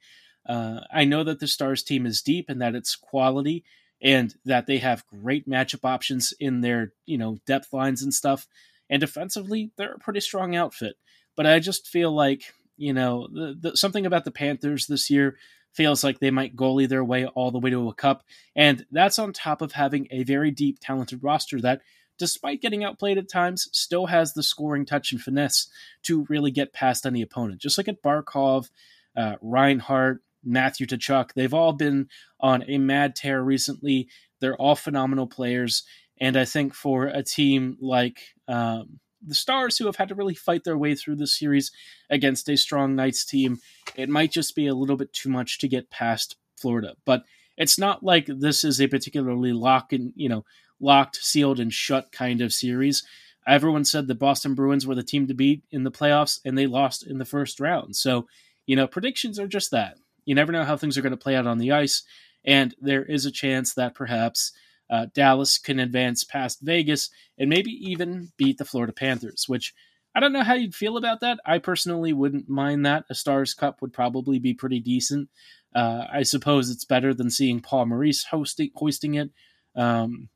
Uh, 0.46 0.80
I 0.92 1.04
know 1.04 1.22
that 1.24 1.38
the 1.38 1.46
Stars 1.46 1.82
team 1.82 2.06
is 2.06 2.22
deep 2.22 2.46
and 2.48 2.60
that 2.60 2.74
it's 2.74 2.96
quality 2.96 3.64
and 4.02 4.34
that 4.44 4.66
they 4.66 4.78
have 4.78 5.06
great 5.06 5.48
matchup 5.48 5.84
options 5.84 6.32
in 6.40 6.62
their, 6.62 6.92
you 7.06 7.18
know, 7.18 7.38
depth 7.46 7.72
lines 7.72 8.02
and 8.02 8.12
stuff. 8.12 8.48
And 8.88 9.00
defensively, 9.00 9.70
they're 9.76 9.92
a 9.92 9.98
pretty 9.98 10.20
strong 10.20 10.56
outfit. 10.56 10.96
But 11.36 11.46
I 11.46 11.60
just 11.60 11.86
feel 11.86 12.10
like, 12.12 12.52
you 12.80 12.94
know, 12.94 13.28
the, 13.30 13.56
the, 13.60 13.76
something 13.76 14.06
about 14.06 14.24
the 14.24 14.30
Panthers 14.30 14.86
this 14.86 15.10
year 15.10 15.36
feels 15.74 16.02
like 16.02 16.18
they 16.18 16.30
might 16.30 16.56
goalie 16.56 16.88
their 16.88 17.04
way 17.04 17.26
all 17.26 17.50
the 17.50 17.58
way 17.58 17.68
to 17.68 17.90
a 17.90 17.94
cup. 17.94 18.24
And 18.56 18.86
that's 18.90 19.18
on 19.18 19.34
top 19.34 19.60
of 19.60 19.72
having 19.72 20.08
a 20.10 20.24
very 20.24 20.50
deep, 20.50 20.78
talented 20.80 21.22
roster 21.22 21.60
that, 21.60 21.82
despite 22.18 22.62
getting 22.62 22.82
outplayed 22.82 23.18
at 23.18 23.28
times, 23.28 23.68
still 23.72 24.06
has 24.06 24.32
the 24.32 24.42
scoring 24.42 24.86
touch 24.86 25.12
and 25.12 25.20
finesse 25.20 25.68
to 26.04 26.24
really 26.30 26.50
get 26.50 26.72
past 26.72 27.04
any 27.04 27.20
opponent. 27.20 27.60
Just 27.60 27.76
like 27.76 27.88
at 27.88 28.02
Barkov, 28.02 28.70
uh, 29.14 29.36
Reinhart, 29.42 30.22
Matthew 30.42 30.86
Tkachuk, 30.86 31.34
they've 31.34 31.54
all 31.54 31.74
been 31.74 32.08
on 32.40 32.64
a 32.66 32.78
mad 32.78 33.14
tear 33.14 33.42
recently. 33.42 34.08
They're 34.40 34.56
all 34.56 34.74
phenomenal 34.74 35.26
players. 35.26 35.84
And 36.18 36.36
I 36.36 36.46
think 36.46 36.74
for 36.74 37.06
a 37.06 37.22
team 37.22 37.76
like 37.80 38.20
um, 38.48 39.00
the 39.24 39.34
Stars, 39.34 39.78
who 39.78 39.86
have 39.86 39.96
had 39.96 40.08
to 40.08 40.14
really 40.14 40.34
fight 40.34 40.64
their 40.64 40.78
way 40.78 40.94
through 40.94 41.16
the 41.16 41.26
series 41.26 41.70
against 42.08 42.48
a 42.48 42.56
strong 42.56 42.94
Knights 42.94 43.24
team, 43.24 43.58
it 43.96 44.08
might 44.08 44.32
just 44.32 44.54
be 44.54 44.66
a 44.66 44.74
little 44.74 44.96
bit 44.96 45.12
too 45.12 45.28
much 45.28 45.58
to 45.58 45.68
get 45.68 45.90
past 45.90 46.36
Florida. 46.56 46.94
But 47.04 47.24
it's 47.56 47.78
not 47.78 48.02
like 48.02 48.26
this 48.26 48.64
is 48.64 48.80
a 48.80 48.86
particularly 48.86 49.52
lock 49.52 49.92
and 49.92 50.12
you 50.16 50.28
know 50.28 50.44
locked, 50.80 51.16
sealed, 51.16 51.60
and 51.60 51.72
shut 51.72 52.10
kind 52.12 52.40
of 52.40 52.52
series. 52.52 53.04
Everyone 53.46 53.84
said 53.84 54.06
the 54.06 54.14
Boston 54.14 54.54
Bruins 54.54 54.86
were 54.86 54.94
the 54.94 55.02
team 55.02 55.26
to 55.26 55.34
beat 55.34 55.62
in 55.70 55.84
the 55.84 55.90
playoffs, 55.90 56.40
and 56.44 56.56
they 56.56 56.66
lost 56.66 57.06
in 57.06 57.18
the 57.18 57.24
first 57.24 57.60
round. 57.60 57.96
So 57.96 58.26
you 58.66 58.76
know 58.76 58.86
predictions 58.86 59.38
are 59.38 59.48
just 59.48 59.70
that. 59.72 59.98
You 60.24 60.34
never 60.34 60.52
know 60.52 60.64
how 60.64 60.76
things 60.76 60.96
are 60.96 61.02
going 61.02 61.10
to 61.12 61.16
play 61.16 61.36
out 61.36 61.46
on 61.46 61.58
the 61.58 61.72
ice, 61.72 62.02
and 62.44 62.74
there 62.80 63.04
is 63.04 63.26
a 63.26 63.30
chance 63.30 63.74
that 63.74 63.94
perhaps 63.94 64.52
uh, 64.90 65.06
Dallas 65.14 65.58
can 65.58 65.78
advance 65.78 66.24
past 66.24 66.60
Vegas 66.62 67.10
and 67.38 67.48
maybe 67.48 67.70
even 67.70 68.32
beat 68.36 68.58
the 68.58 68.64
Florida 68.64 68.92
Panthers, 68.92 69.44
which 69.46 69.72
I 70.14 70.20
don't 70.20 70.32
know 70.32 70.42
how 70.42 70.54
you'd 70.54 70.74
feel 70.74 70.96
about 70.96 71.20
that. 71.20 71.38
I 71.46 71.58
personally 71.58 72.12
wouldn't 72.12 72.48
mind 72.48 72.84
that. 72.84 73.04
A 73.08 73.14
Stars 73.14 73.54
Cup 73.54 73.80
would 73.80 73.92
probably 73.92 74.38
be 74.38 74.54
pretty 74.54 74.80
decent. 74.80 75.28
Uh, 75.74 76.04
I 76.12 76.24
suppose 76.24 76.68
it's 76.68 76.84
better 76.84 77.14
than 77.14 77.30
seeing 77.30 77.60
Paul 77.60 77.86
Maurice 77.86 78.24
hosting, 78.24 78.70
hoisting 78.74 79.14
it. 79.14 79.30
Um, 79.76 80.28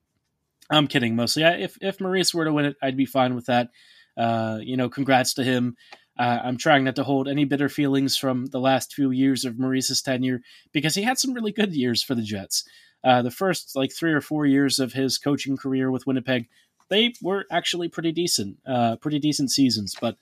I'm 0.71 0.87
kidding 0.87 1.17
mostly. 1.17 1.45
I, 1.45 1.55
if 1.57 1.77
if 1.81 2.01
Maurice 2.01 2.33
were 2.33 2.45
to 2.45 2.53
win 2.53 2.67
it, 2.67 2.77
I'd 2.81 2.97
be 2.97 3.07
fine 3.07 3.35
with 3.35 3.47
that. 3.47 3.71
Uh, 4.17 4.59
you 4.63 4.77
know, 4.77 4.89
congrats 4.89 5.35
to 5.35 5.45
him. 5.45 5.77
Uh, 6.17 6.39
I'm 6.45 6.57
trying 6.57 6.85
not 6.85 6.95
to 6.97 7.05
hold 7.05 7.27
any 7.27 7.45
bitter 7.45 7.69
feelings 7.69 8.17
from 8.17 8.47
the 8.47 8.61
last 8.61 8.95
few 8.95 9.11
years 9.11 9.45
of 9.45 9.59
Maurice's 9.59 10.01
tenure 10.01 10.41
because 10.73 10.95
he 10.95 11.03
had 11.03 11.19
some 11.19 11.35
really 11.35 11.51
good 11.51 11.75
years 11.75 12.05
for 12.05 12.15
the 12.15 12.23
Jets. 12.23 12.65
Uh, 13.05 13.23
the 13.23 13.31
first 13.31 13.77
like 13.77 13.93
three 13.93 14.13
or 14.13 14.21
four 14.21 14.47
years 14.47 14.79
of 14.79 14.93
his 14.93 15.19
coaching 15.19 15.57
career 15.57 15.91
with 15.91 16.07
Winnipeg, 16.07 16.49
they 16.89 17.13
were 17.23 17.45
actually 17.51 17.89
pretty 17.89 18.13
decent, 18.13 18.57
uh, 18.67 18.97
pretty 18.97 19.19
decent 19.19 19.51
seasons. 19.51 19.95
But 20.01 20.17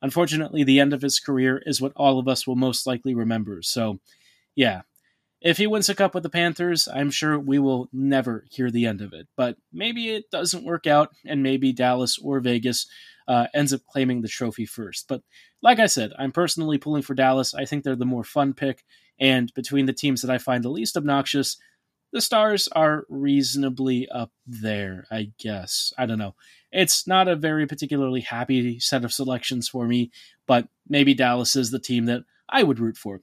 unfortunately, 0.00 0.64
the 0.64 0.80
end 0.80 0.92
of 0.92 1.02
his 1.02 1.20
career 1.20 1.62
is 1.66 1.80
what 1.80 1.92
all 1.96 2.18
of 2.18 2.28
us 2.28 2.46
will 2.46 2.56
most 2.56 2.86
likely 2.86 3.14
remember. 3.14 3.60
So, 3.62 4.00
yeah, 4.54 4.82
if 5.42 5.58
he 5.58 5.66
wins 5.66 5.88
a 5.88 5.94
cup 5.94 6.14
with 6.14 6.22
the 6.22 6.30
Panthers, 6.30 6.88
I'm 6.92 7.10
sure 7.10 7.38
we 7.38 7.58
will 7.58 7.88
never 7.92 8.46
hear 8.50 8.70
the 8.70 8.86
end 8.86 9.00
of 9.00 9.12
it. 9.12 9.26
But 9.36 9.56
maybe 9.72 10.10
it 10.10 10.30
doesn't 10.30 10.64
work 10.64 10.86
out, 10.86 11.10
and 11.26 11.42
maybe 11.42 11.72
Dallas 11.72 12.18
or 12.18 12.40
Vegas 12.40 12.86
uh, 13.26 13.46
ends 13.52 13.72
up 13.72 13.80
claiming 13.90 14.22
the 14.22 14.28
trophy 14.28 14.66
first. 14.66 15.06
But 15.08 15.22
like 15.62 15.78
I 15.80 15.86
said, 15.86 16.12
I'm 16.18 16.32
personally 16.32 16.78
pulling 16.78 17.02
for 17.02 17.14
Dallas. 17.14 17.54
I 17.54 17.64
think 17.64 17.82
they're 17.82 17.96
the 17.96 18.04
more 18.04 18.24
fun 18.24 18.54
pick. 18.54 18.84
And 19.18 19.52
between 19.54 19.86
the 19.86 19.92
teams 19.92 20.22
that 20.22 20.30
I 20.30 20.38
find 20.38 20.64
the 20.64 20.70
least 20.70 20.96
obnoxious, 20.96 21.56
the 22.12 22.20
stars 22.20 22.68
are 22.68 23.04
reasonably 23.08 24.08
up 24.08 24.30
there, 24.46 25.06
I 25.10 25.30
guess. 25.38 25.92
I 25.96 26.06
don't 26.06 26.18
know. 26.18 26.34
It's 26.70 27.06
not 27.06 27.28
a 27.28 27.36
very 27.36 27.66
particularly 27.66 28.20
happy 28.20 28.78
set 28.80 29.04
of 29.04 29.12
selections 29.12 29.68
for 29.68 29.86
me, 29.86 30.10
but 30.46 30.68
maybe 30.88 31.14
Dallas 31.14 31.56
is 31.56 31.70
the 31.70 31.78
team 31.78 32.06
that 32.06 32.22
I 32.48 32.62
would 32.62 32.78
root 32.78 32.96
for. 32.96 33.20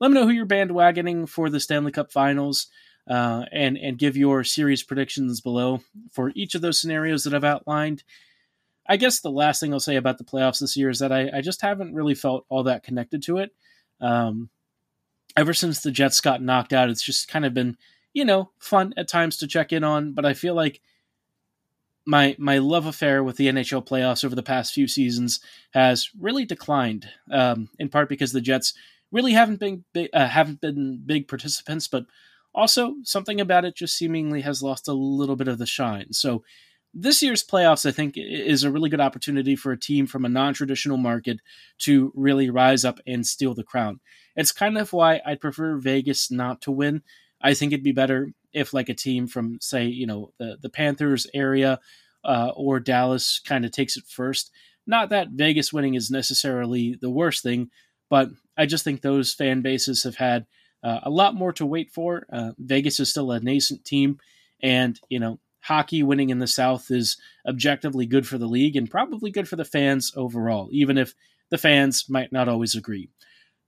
Let 0.00 0.10
me 0.10 0.14
know 0.14 0.26
who 0.26 0.32
you're 0.32 0.46
bandwagoning 0.46 1.28
for 1.28 1.50
the 1.50 1.60
Stanley 1.60 1.92
Cup 1.92 2.10
Finals, 2.10 2.68
uh, 3.08 3.44
and 3.52 3.76
and 3.76 3.98
give 3.98 4.16
your 4.16 4.44
series 4.44 4.82
predictions 4.82 5.40
below 5.40 5.80
for 6.12 6.32
each 6.34 6.54
of 6.54 6.62
those 6.62 6.80
scenarios 6.80 7.24
that 7.24 7.34
I've 7.34 7.44
outlined. 7.44 8.02
I 8.88 8.96
guess 8.96 9.20
the 9.20 9.30
last 9.30 9.60
thing 9.60 9.72
I'll 9.72 9.80
say 9.80 9.96
about 9.96 10.18
the 10.18 10.24
playoffs 10.24 10.60
this 10.60 10.76
year 10.76 10.90
is 10.90 10.98
that 11.00 11.12
I, 11.12 11.30
I 11.34 11.40
just 11.42 11.60
haven't 11.60 11.94
really 11.94 12.14
felt 12.14 12.46
all 12.48 12.64
that 12.64 12.82
connected 12.82 13.22
to 13.24 13.38
it. 13.38 13.50
Um, 14.00 14.48
ever 15.36 15.54
since 15.54 15.80
the 15.80 15.90
Jets 15.90 16.20
got 16.20 16.42
knocked 16.42 16.72
out, 16.72 16.88
it's 16.88 17.02
just 17.02 17.28
kind 17.28 17.44
of 17.44 17.54
been 17.54 17.76
you 18.12 18.24
know, 18.24 18.50
fun 18.58 18.94
at 18.96 19.08
times 19.08 19.36
to 19.38 19.46
check 19.46 19.72
in 19.72 19.84
on, 19.84 20.12
but 20.12 20.24
I 20.24 20.34
feel 20.34 20.54
like 20.54 20.80
my 22.06 22.34
my 22.38 22.58
love 22.58 22.86
affair 22.86 23.22
with 23.22 23.36
the 23.36 23.48
NHL 23.48 23.86
playoffs 23.86 24.24
over 24.24 24.34
the 24.34 24.42
past 24.42 24.72
few 24.72 24.88
seasons 24.88 25.40
has 25.72 26.10
really 26.18 26.44
declined. 26.44 27.08
Um, 27.30 27.68
in 27.78 27.88
part 27.88 28.08
because 28.08 28.32
the 28.32 28.40
Jets 28.40 28.74
really 29.12 29.32
haven't 29.32 29.60
been 29.60 29.84
uh, 30.12 30.26
haven't 30.26 30.60
been 30.60 31.02
big 31.04 31.28
participants, 31.28 31.88
but 31.88 32.06
also 32.54 32.96
something 33.04 33.40
about 33.40 33.64
it 33.64 33.76
just 33.76 33.96
seemingly 33.96 34.40
has 34.40 34.62
lost 34.62 34.88
a 34.88 34.92
little 34.92 35.36
bit 35.36 35.48
of 35.48 35.58
the 35.58 35.66
shine. 35.66 36.12
So 36.12 36.42
this 36.92 37.22
year's 37.22 37.44
playoffs, 37.44 37.86
I 37.86 37.92
think, 37.92 38.14
is 38.16 38.64
a 38.64 38.70
really 38.70 38.90
good 38.90 39.00
opportunity 39.00 39.54
for 39.54 39.70
a 39.70 39.78
team 39.78 40.08
from 40.08 40.24
a 40.24 40.28
non-traditional 40.28 40.96
market 40.96 41.38
to 41.78 42.12
really 42.16 42.50
rise 42.50 42.84
up 42.84 42.98
and 43.06 43.24
steal 43.24 43.54
the 43.54 43.62
crown. 43.62 44.00
It's 44.34 44.50
kind 44.50 44.76
of 44.76 44.92
why 44.92 45.20
I'd 45.24 45.40
prefer 45.40 45.76
Vegas 45.76 46.32
not 46.32 46.62
to 46.62 46.72
win 46.72 47.02
I 47.40 47.54
think 47.54 47.72
it'd 47.72 47.84
be 47.84 47.92
better 47.92 48.32
if 48.52 48.74
like 48.74 48.88
a 48.88 48.94
team 48.94 49.26
from 49.26 49.58
say 49.60 49.86
you 49.86 50.06
know 50.06 50.32
the 50.38 50.58
the 50.60 50.70
Panthers 50.70 51.26
area 51.34 51.80
uh, 52.24 52.50
or 52.54 52.80
Dallas 52.80 53.40
kind 53.44 53.64
of 53.64 53.72
takes 53.72 53.96
it 53.96 54.04
first. 54.06 54.50
Not 54.86 55.10
that 55.10 55.30
Vegas 55.30 55.72
winning 55.72 55.94
is 55.94 56.10
necessarily 56.10 56.96
the 57.00 57.10
worst 57.10 57.42
thing, 57.42 57.70
but 58.08 58.28
I 58.56 58.66
just 58.66 58.84
think 58.84 59.00
those 59.00 59.32
fan 59.32 59.62
bases 59.62 60.02
have 60.02 60.16
had 60.16 60.46
uh, 60.82 61.00
a 61.02 61.10
lot 61.10 61.34
more 61.34 61.52
to 61.54 61.66
wait 61.66 61.90
for. 61.90 62.26
Uh, 62.32 62.52
Vegas 62.58 62.98
is 63.00 63.10
still 63.10 63.30
a 63.30 63.40
nascent 63.40 63.84
team, 63.84 64.18
and 64.62 64.98
you 65.08 65.18
know 65.18 65.38
hockey 65.62 66.02
winning 66.02 66.30
in 66.30 66.38
the 66.38 66.46
South 66.46 66.90
is 66.90 67.16
objectively 67.46 68.06
good 68.06 68.26
for 68.26 68.38
the 68.38 68.46
league 68.46 68.76
and 68.76 68.90
probably 68.90 69.30
good 69.30 69.48
for 69.48 69.56
the 69.56 69.64
fans 69.64 70.12
overall, 70.16 70.68
even 70.72 70.98
if 70.98 71.14
the 71.50 71.58
fans 71.58 72.06
might 72.08 72.32
not 72.32 72.48
always 72.48 72.74
agree. 72.74 73.10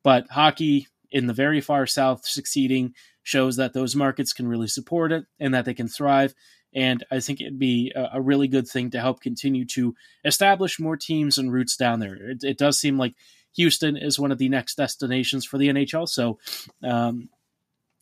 But 0.02 0.26
hockey 0.30 0.88
in 1.10 1.26
the 1.26 1.34
very 1.34 1.60
far 1.60 1.86
South 1.86 2.26
succeeding 2.26 2.94
shows 3.22 3.56
that 3.56 3.72
those 3.72 3.96
markets 3.96 4.32
can 4.32 4.48
really 4.48 4.66
support 4.66 5.12
it 5.12 5.24
and 5.38 5.54
that 5.54 5.64
they 5.64 5.74
can 5.74 5.88
thrive. 5.88 6.34
And 6.74 7.04
I 7.10 7.20
think 7.20 7.40
it'd 7.40 7.58
be 7.58 7.92
a, 7.94 8.20
really 8.20 8.48
good 8.48 8.66
thing 8.66 8.90
to 8.90 9.00
help 9.00 9.20
continue 9.20 9.66
to 9.66 9.94
establish 10.24 10.80
more 10.80 10.96
teams 10.96 11.36
and 11.36 11.52
routes 11.52 11.76
down 11.76 12.00
there. 12.00 12.14
It, 12.14 12.42
it 12.42 12.58
does 12.58 12.80
seem 12.80 12.96
like 12.96 13.14
Houston 13.56 13.96
is 13.96 14.18
one 14.18 14.32
of 14.32 14.38
the 14.38 14.48
next 14.48 14.76
destinations 14.76 15.44
for 15.44 15.58
the 15.58 15.68
NHL. 15.68 16.08
So, 16.08 16.38
um, 16.82 17.28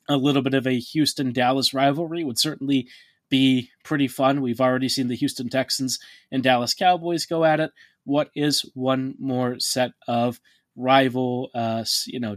a 0.09 0.17
little 0.17 0.43
bit 0.43 0.55
of 0.55 0.67
a 0.67 0.79
Houston 0.79 1.33
Dallas 1.33 1.75
rivalry 1.75 2.25
would 2.25 2.39
certainly 2.39 2.89
be 3.29 3.71
pretty 3.85 4.09
fun. 4.09 4.41
We've 4.41 4.61
already 4.61 4.89
seen 4.89 5.09
the 5.09 5.17
Houston 5.17 5.49
Texans 5.49 5.99
and 6.31 6.43
Dallas 6.43 6.75
Cowboys 6.75 7.27
go 7.27 7.45
at 7.45 7.61
it. 7.61 7.71
What 8.05 8.31
is 8.35 8.63
one 8.75 9.15
more 9.19 9.61
set 9.61 9.93
of 10.09 10.41
rival, 10.81 11.51
uh, 11.55 11.85
you 12.07 12.21
know, 12.21 12.37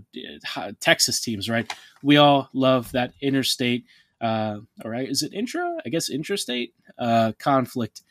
Texas 0.79 1.19
teams, 1.19 1.50
right? 1.50 1.71
We 2.01 2.17
all 2.17 2.50
love 2.53 2.91
that 2.91 3.13
interstate, 3.21 3.85
uh, 4.21 4.59
all 4.83 4.91
right, 4.91 5.09
is 5.09 5.23
it 5.23 5.33
intra? 5.33 5.77
I 5.85 5.89
guess 5.89 6.09
intrastate 6.09 6.71
uh, 6.97 7.31
conflict 7.39 8.01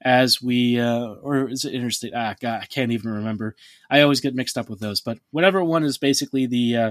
as 0.00 0.42
we, 0.42 0.80
uh, 0.80 1.14
or 1.22 1.48
is 1.48 1.64
it 1.64 1.74
interstate? 1.74 2.12
Ah, 2.14 2.34
God, 2.40 2.60
I 2.62 2.66
can't 2.66 2.92
even 2.92 3.12
remember. 3.12 3.54
I 3.90 4.00
always 4.00 4.20
get 4.20 4.34
mixed 4.34 4.58
up 4.58 4.68
with 4.68 4.80
those, 4.80 5.00
but 5.00 5.18
whatever 5.30 5.62
one 5.62 5.84
is 5.84 5.98
basically 5.98 6.46
the 6.46 6.76
uh, 6.76 6.90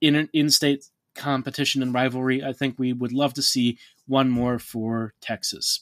in 0.00 0.28
in-state 0.32 0.86
competition 1.14 1.82
and 1.82 1.92
rivalry, 1.92 2.42
I 2.42 2.52
think 2.52 2.78
we 2.78 2.92
would 2.92 3.12
love 3.12 3.34
to 3.34 3.42
see 3.42 3.78
one 4.06 4.30
more 4.30 4.58
for 4.58 5.14
Texas. 5.20 5.80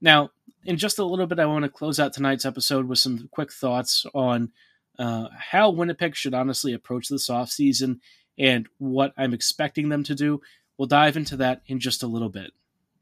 Now, 0.00 0.30
in 0.64 0.76
just 0.76 0.98
a 0.98 1.04
little 1.04 1.26
bit, 1.26 1.38
I 1.38 1.46
want 1.46 1.64
to 1.64 1.70
close 1.70 2.00
out 2.00 2.12
tonight's 2.12 2.46
episode 2.46 2.88
with 2.88 2.98
some 2.98 3.28
quick 3.30 3.52
thoughts 3.52 4.06
on 4.14 4.50
uh, 4.98 5.28
how 5.36 5.70
Winnipeg 5.70 6.14
should 6.16 6.34
honestly 6.34 6.72
approach 6.72 7.08
this 7.08 7.28
offseason 7.28 8.00
and 8.38 8.68
what 8.78 9.12
I'm 9.16 9.34
expecting 9.34 9.88
them 9.88 10.04
to 10.04 10.14
do. 10.14 10.40
We'll 10.76 10.88
dive 10.88 11.16
into 11.16 11.36
that 11.38 11.62
in 11.66 11.80
just 11.80 12.02
a 12.02 12.06
little 12.06 12.28
bit. 12.28 12.52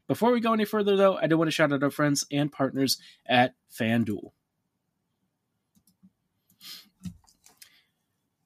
Before 0.07 0.31
we 0.31 0.39
go 0.39 0.53
any 0.53 0.65
further, 0.65 0.95
though, 0.95 1.17
I 1.17 1.27
do 1.27 1.37
want 1.37 1.47
to 1.47 1.51
shout 1.51 1.73
out 1.73 1.83
our 1.83 1.91
friends 1.91 2.25
and 2.31 2.51
partners 2.51 2.97
at 3.25 3.55
FanDuel. 3.73 4.31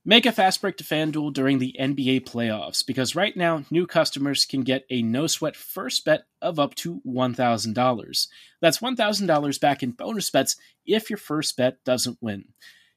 Make 0.06 0.26
a 0.26 0.32
fast 0.32 0.62
break 0.62 0.78
to 0.78 0.84
FanDuel 0.84 1.34
during 1.34 1.60
the 1.60 1.76
NBA 1.80 2.22
playoffs 2.22 2.84
because 2.84 3.16
right 3.16 3.36
now, 3.36 3.66
new 3.70 3.86
customers 3.86 4.46
can 4.46 4.62
get 4.62 4.86
a 4.90 5.04
no 5.04 5.28
sweat 5.28 5.56
first 5.56 6.04
bet 6.06 6.24
of 6.42 6.58
up 6.58 6.74
to 6.76 7.02
$1,000. 7.06 8.28
That's 8.62 8.80
$1,000 8.80 9.60
back 9.60 9.84
in 9.84 9.92
bonus 9.92 10.32
bets 10.32 10.56
if 10.86 11.10
your 11.12 11.18
first 11.18 11.58
bet 11.58 11.84
doesn't 11.84 12.18
win. 12.22 12.46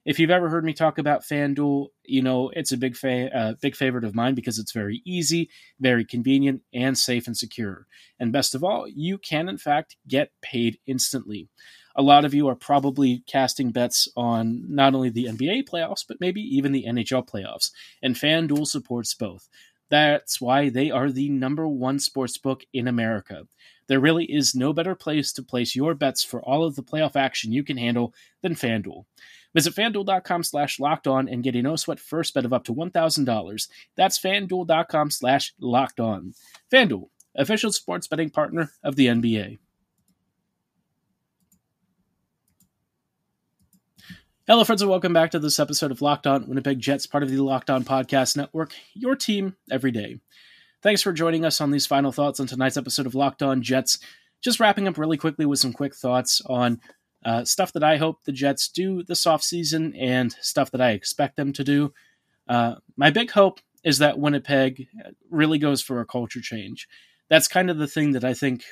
If 0.04 0.18
you've 0.18 0.30
ever 0.30 0.49
heard 0.49 0.64
me 0.64 0.73
talk 0.73 0.99
about 0.99 1.23
FanDuel, 1.23 1.88
you 2.04 2.23
know 2.23 2.50
it's 2.54 2.73
a 2.73 2.76
big 2.76 2.97
fa- 2.97 3.35
uh, 3.37 3.54
big 3.61 3.76
favorite 3.76 4.04
of 4.04 4.14
mine 4.14 4.35
because 4.35 4.59
it's 4.59 4.73
very 4.73 5.00
easy, 5.04 5.49
very 5.80 6.04
convenient, 6.04 6.62
and 6.75 6.99
safe 6.99 7.26
and 7.26 7.37
secure. 7.37 7.87
And 8.18 8.32
best 8.32 8.54
of 8.54 8.64
all, 8.64 8.87
you 8.88 9.18
can 9.18 9.49
in 9.49 9.59
fact 9.59 9.97
get 10.09 10.32
paid 10.42 10.78
instantly. 10.87 11.49
A 11.94 12.02
lot 12.02 12.25
of 12.25 12.32
you 12.35 12.49
are 12.49 12.56
probably 12.56 13.23
casting 13.26 13.71
bets 13.71 14.09
on 14.16 14.64
not 14.68 14.94
only 14.94 15.11
the 15.11 15.26
NBA 15.26 15.68
playoffs, 15.68 16.04
but 16.06 16.21
maybe 16.21 16.40
even 16.40 16.73
the 16.73 16.87
NHL 16.88 17.28
playoffs. 17.28 17.71
And 18.02 18.14
FanDuel 18.14 18.66
supports 18.66 19.14
both. 19.14 19.49
That's 19.90 20.40
why 20.40 20.71
they 20.71 20.90
are 20.90 21.12
the 21.12 21.28
number 21.28 21.68
one 21.68 21.99
sports 21.99 22.38
book 22.38 22.64
in 22.73 22.88
America. 22.88 23.47
There 23.88 24.00
really 24.00 24.25
is 24.25 24.54
no 24.54 24.73
better 24.73 24.94
place 24.94 25.35
to 25.35 25.42
place 25.42 25.76
your 25.76 25.94
bets 25.94 26.25
for 26.25 26.40
all 26.40 26.64
of 26.64 26.76
the 26.76 26.82
playoff 26.82 27.14
action 27.14 27.52
you 27.52 27.62
can 27.62 27.76
handle 27.76 28.14
than 28.40 28.54
FanDuel. 28.54 29.04
Visit 29.54 29.75
fanduel.com 29.75 30.42
slash 30.42 30.80
locked 30.80 31.06
on 31.06 31.28
and 31.28 31.42
get 31.42 31.56
a 31.56 31.62
no 31.62 31.76
sweat 31.76 32.00
first 32.00 32.35
bet 32.35 32.44
of 32.44 32.52
up 32.52 32.64
to 32.64 32.75
$1,000. 32.75 33.68
That's 33.97 34.18
fanduel.com 34.18 35.11
slash 35.11 35.52
locked 35.61 36.00
on. 36.00 36.35
FanDuel, 36.73 37.09
official 37.37 37.73
sports 37.73 38.06
betting 38.06 38.30
partner 38.30 38.71
of 38.82 38.97
the 38.97 39.06
NBA. 39.06 39.59
Hello, 44.49 44.64
friends, 44.64 44.82
and 44.82 44.90
welcome 44.90 45.12
back 45.12 45.30
to 45.30 45.38
this 45.38 45.61
episode 45.61 45.92
of 45.92 46.02
Locked 46.02 46.26
On 46.26 46.49
Winnipeg 46.49 46.80
Jets, 46.80 47.06
part 47.06 47.23
of 47.23 47.30
the 47.30 47.38
Locked 47.38 47.71
On 47.71 47.85
Podcast 47.85 48.37
Network, 48.37 48.75
your 48.92 49.14
team 49.14 49.54
every 49.71 49.92
day. 49.92 50.18
Thanks 50.82 51.00
for 51.00 51.12
joining 51.12 51.44
us 51.44 51.61
on 51.61 51.71
these 51.71 51.87
final 51.87 52.11
thoughts 52.11 52.40
on 52.40 52.49
tonight's 52.49 52.76
episode 52.76 53.06
of 53.06 53.14
Locked 53.14 53.42
On 53.42 53.62
Jets. 53.62 54.00
Just 54.42 54.59
wrapping 54.59 54.88
up 54.88 54.99
really 54.99 55.16
quickly 55.16 55.47
with 55.47 55.61
some 55.61 55.73
quick 55.73 55.94
thoughts 55.94 56.42
on 56.47 56.80
uh, 57.25 57.45
stuff 57.45 57.73
that 57.73 57.85
I 57.85 57.97
hope 57.97 58.25
the 58.25 58.33
Jets 58.33 58.69
do 58.69 59.02
this 59.02 59.25
offseason 59.25 59.95
and 59.99 60.33
stuff 60.41 60.71
that 60.73 60.81
I 60.81 60.91
expect 60.91 61.37
them 61.37 61.52
to 61.55 61.64
do. 61.64 61.93
Uh, 62.49 62.76
my 62.97 63.11
big 63.11 63.31
hope 63.31 63.61
is 63.85 63.99
that 63.99 64.19
Winnipeg 64.19 64.88
really 65.31 65.59
goes 65.59 65.83
for 65.83 66.00
a 66.00 66.07
culture 66.07 66.41
change. 66.41 66.88
That's 67.29 67.49
kind 67.49 67.71
of 67.71 67.79
the 67.79 67.87
thing 67.87 68.12
that 68.12 68.25
I 68.25 68.35
think, 68.35 68.64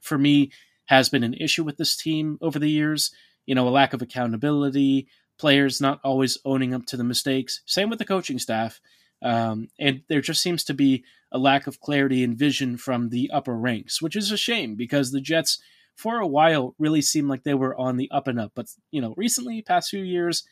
for 0.00 0.18
me, 0.18 0.50
has 0.86 1.08
been 1.08 1.24
an 1.24 1.34
issue 1.34 1.64
with 1.64 1.76
this 1.76 1.96
team 1.96 2.38
over 2.40 2.58
the 2.58 2.70
years. 2.70 3.10
You 3.44 3.54
know, 3.54 3.68
a 3.68 3.70
lack 3.70 3.92
of 3.92 4.02
accountability, 4.02 5.08
players 5.38 5.80
not 5.80 6.00
always 6.02 6.38
owning 6.44 6.74
up 6.74 6.86
to 6.86 6.96
the 6.96 7.04
mistakes. 7.04 7.60
Same 7.66 7.90
with 7.90 7.98
the 7.98 8.04
coaching 8.04 8.38
staff. 8.38 8.80
Um, 9.22 9.68
and 9.78 10.02
there 10.08 10.20
just 10.20 10.42
seems 10.42 10.64
to 10.64 10.74
be 10.74 11.04
a 11.32 11.38
lack 11.38 11.66
of 11.66 11.80
clarity 11.80 12.22
and 12.22 12.36
vision 12.36 12.76
from 12.76 13.08
the 13.08 13.30
upper 13.32 13.56
ranks, 13.56 14.00
which 14.00 14.16
is 14.16 14.30
a 14.30 14.36
shame 14.36 14.74
because 14.74 15.10
the 15.10 15.20
Jets 15.20 15.58
for 15.96 16.18
a 16.20 16.26
while 16.26 16.74
really 16.78 17.02
seemed 17.02 17.28
like 17.28 17.42
they 17.42 17.54
were 17.54 17.76
on 17.76 17.96
the 17.96 18.10
up 18.10 18.28
and 18.28 18.38
up. 18.38 18.52
But, 18.54 18.66
you 18.90 19.00
know, 19.00 19.14
recently, 19.16 19.62
past 19.62 19.90
few 19.90 20.02
years, 20.02 20.44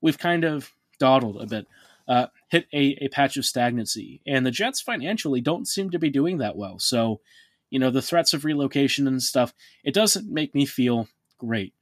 we've 0.00 0.18
kind 0.18 0.44
of 0.44 0.72
dawdled 0.98 1.40
a 1.40 1.46
bit, 1.46 1.66
uh, 2.08 2.26
hit 2.48 2.66
a, 2.72 2.98
a 3.00 3.08
patch 3.08 3.36
of 3.36 3.46
stagnancy. 3.46 4.20
And 4.26 4.44
the 4.44 4.50
Jets 4.50 4.80
financially 4.80 5.40
don't 5.40 5.68
seem 5.68 5.90
to 5.90 5.98
be 5.98 6.10
doing 6.10 6.38
that 6.38 6.56
well. 6.56 6.78
So, 6.78 7.20
you 7.70 7.78
know, 7.78 7.90
the 7.90 8.02
threats 8.02 8.34
of 8.34 8.44
relocation 8.44 9.06
and 9.06 9.22
stuff, 9.22 9.54
it 9.84 9.94
doesn't 9.94 10.28
make 10.28 10.54
me 10.54 10.66
feel 10.66 11.08
great. 11.38 11.72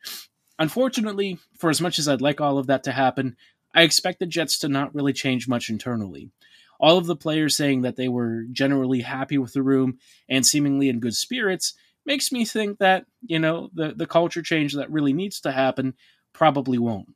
Unfortunately, 0.59 1.39
for 1.59 1.71
as 1.71 1.81
much 1.81 1.99
as 1.99 2.09
I'd 2.09 2.21
like 2.21 2.41
all 2.41 2.59
of 2.59 2.67
that 2.67 2.85
to 2.85 2.93
happen, 2.93 3.37
I 3.75 3.83
expect 3.83 4.19
the 4.19 4.27
Jets 4.27 4.59
to 4.59 4.69
not 4.69 4.95
really 4.95 5.13
change 5.13 5.49
much 5.49 5.71
internally. 5.71 6.31
All 6.79 6.99
of 6.99 7.07
the 7.07 7.17
players 7.17 7.57
saying 7.57 7.83
that 7.83 7.97
they 7.97 8.09
were 8.09 8.45
generally 8.53 9.01
happy 9.01 9.39
with 9.39 9.55
the 9.55 9.63
room 9.63 9.99
and 10.29 10.45
seemingly 10.45 10.91
in 10.91 11.01
good 11.01 11.15
spirits 11.15 11.75
makes 12.07 12.33
me 12.33 12.45
think 12.45 12.79
that, 12.79 13.05
you 13.23 13.39
know, 13.39 13.69
the, 13.75 13.93
the 13.95 14.07
culture 14.07 14.43
change 14.43 14.75
that 14.75 14.91
really 14.91 15.13
needs 15.13 15.41
to 15.41 15.53
happen 15.53 15.95
probably 16.33 16.79
won't. 16.79 17.09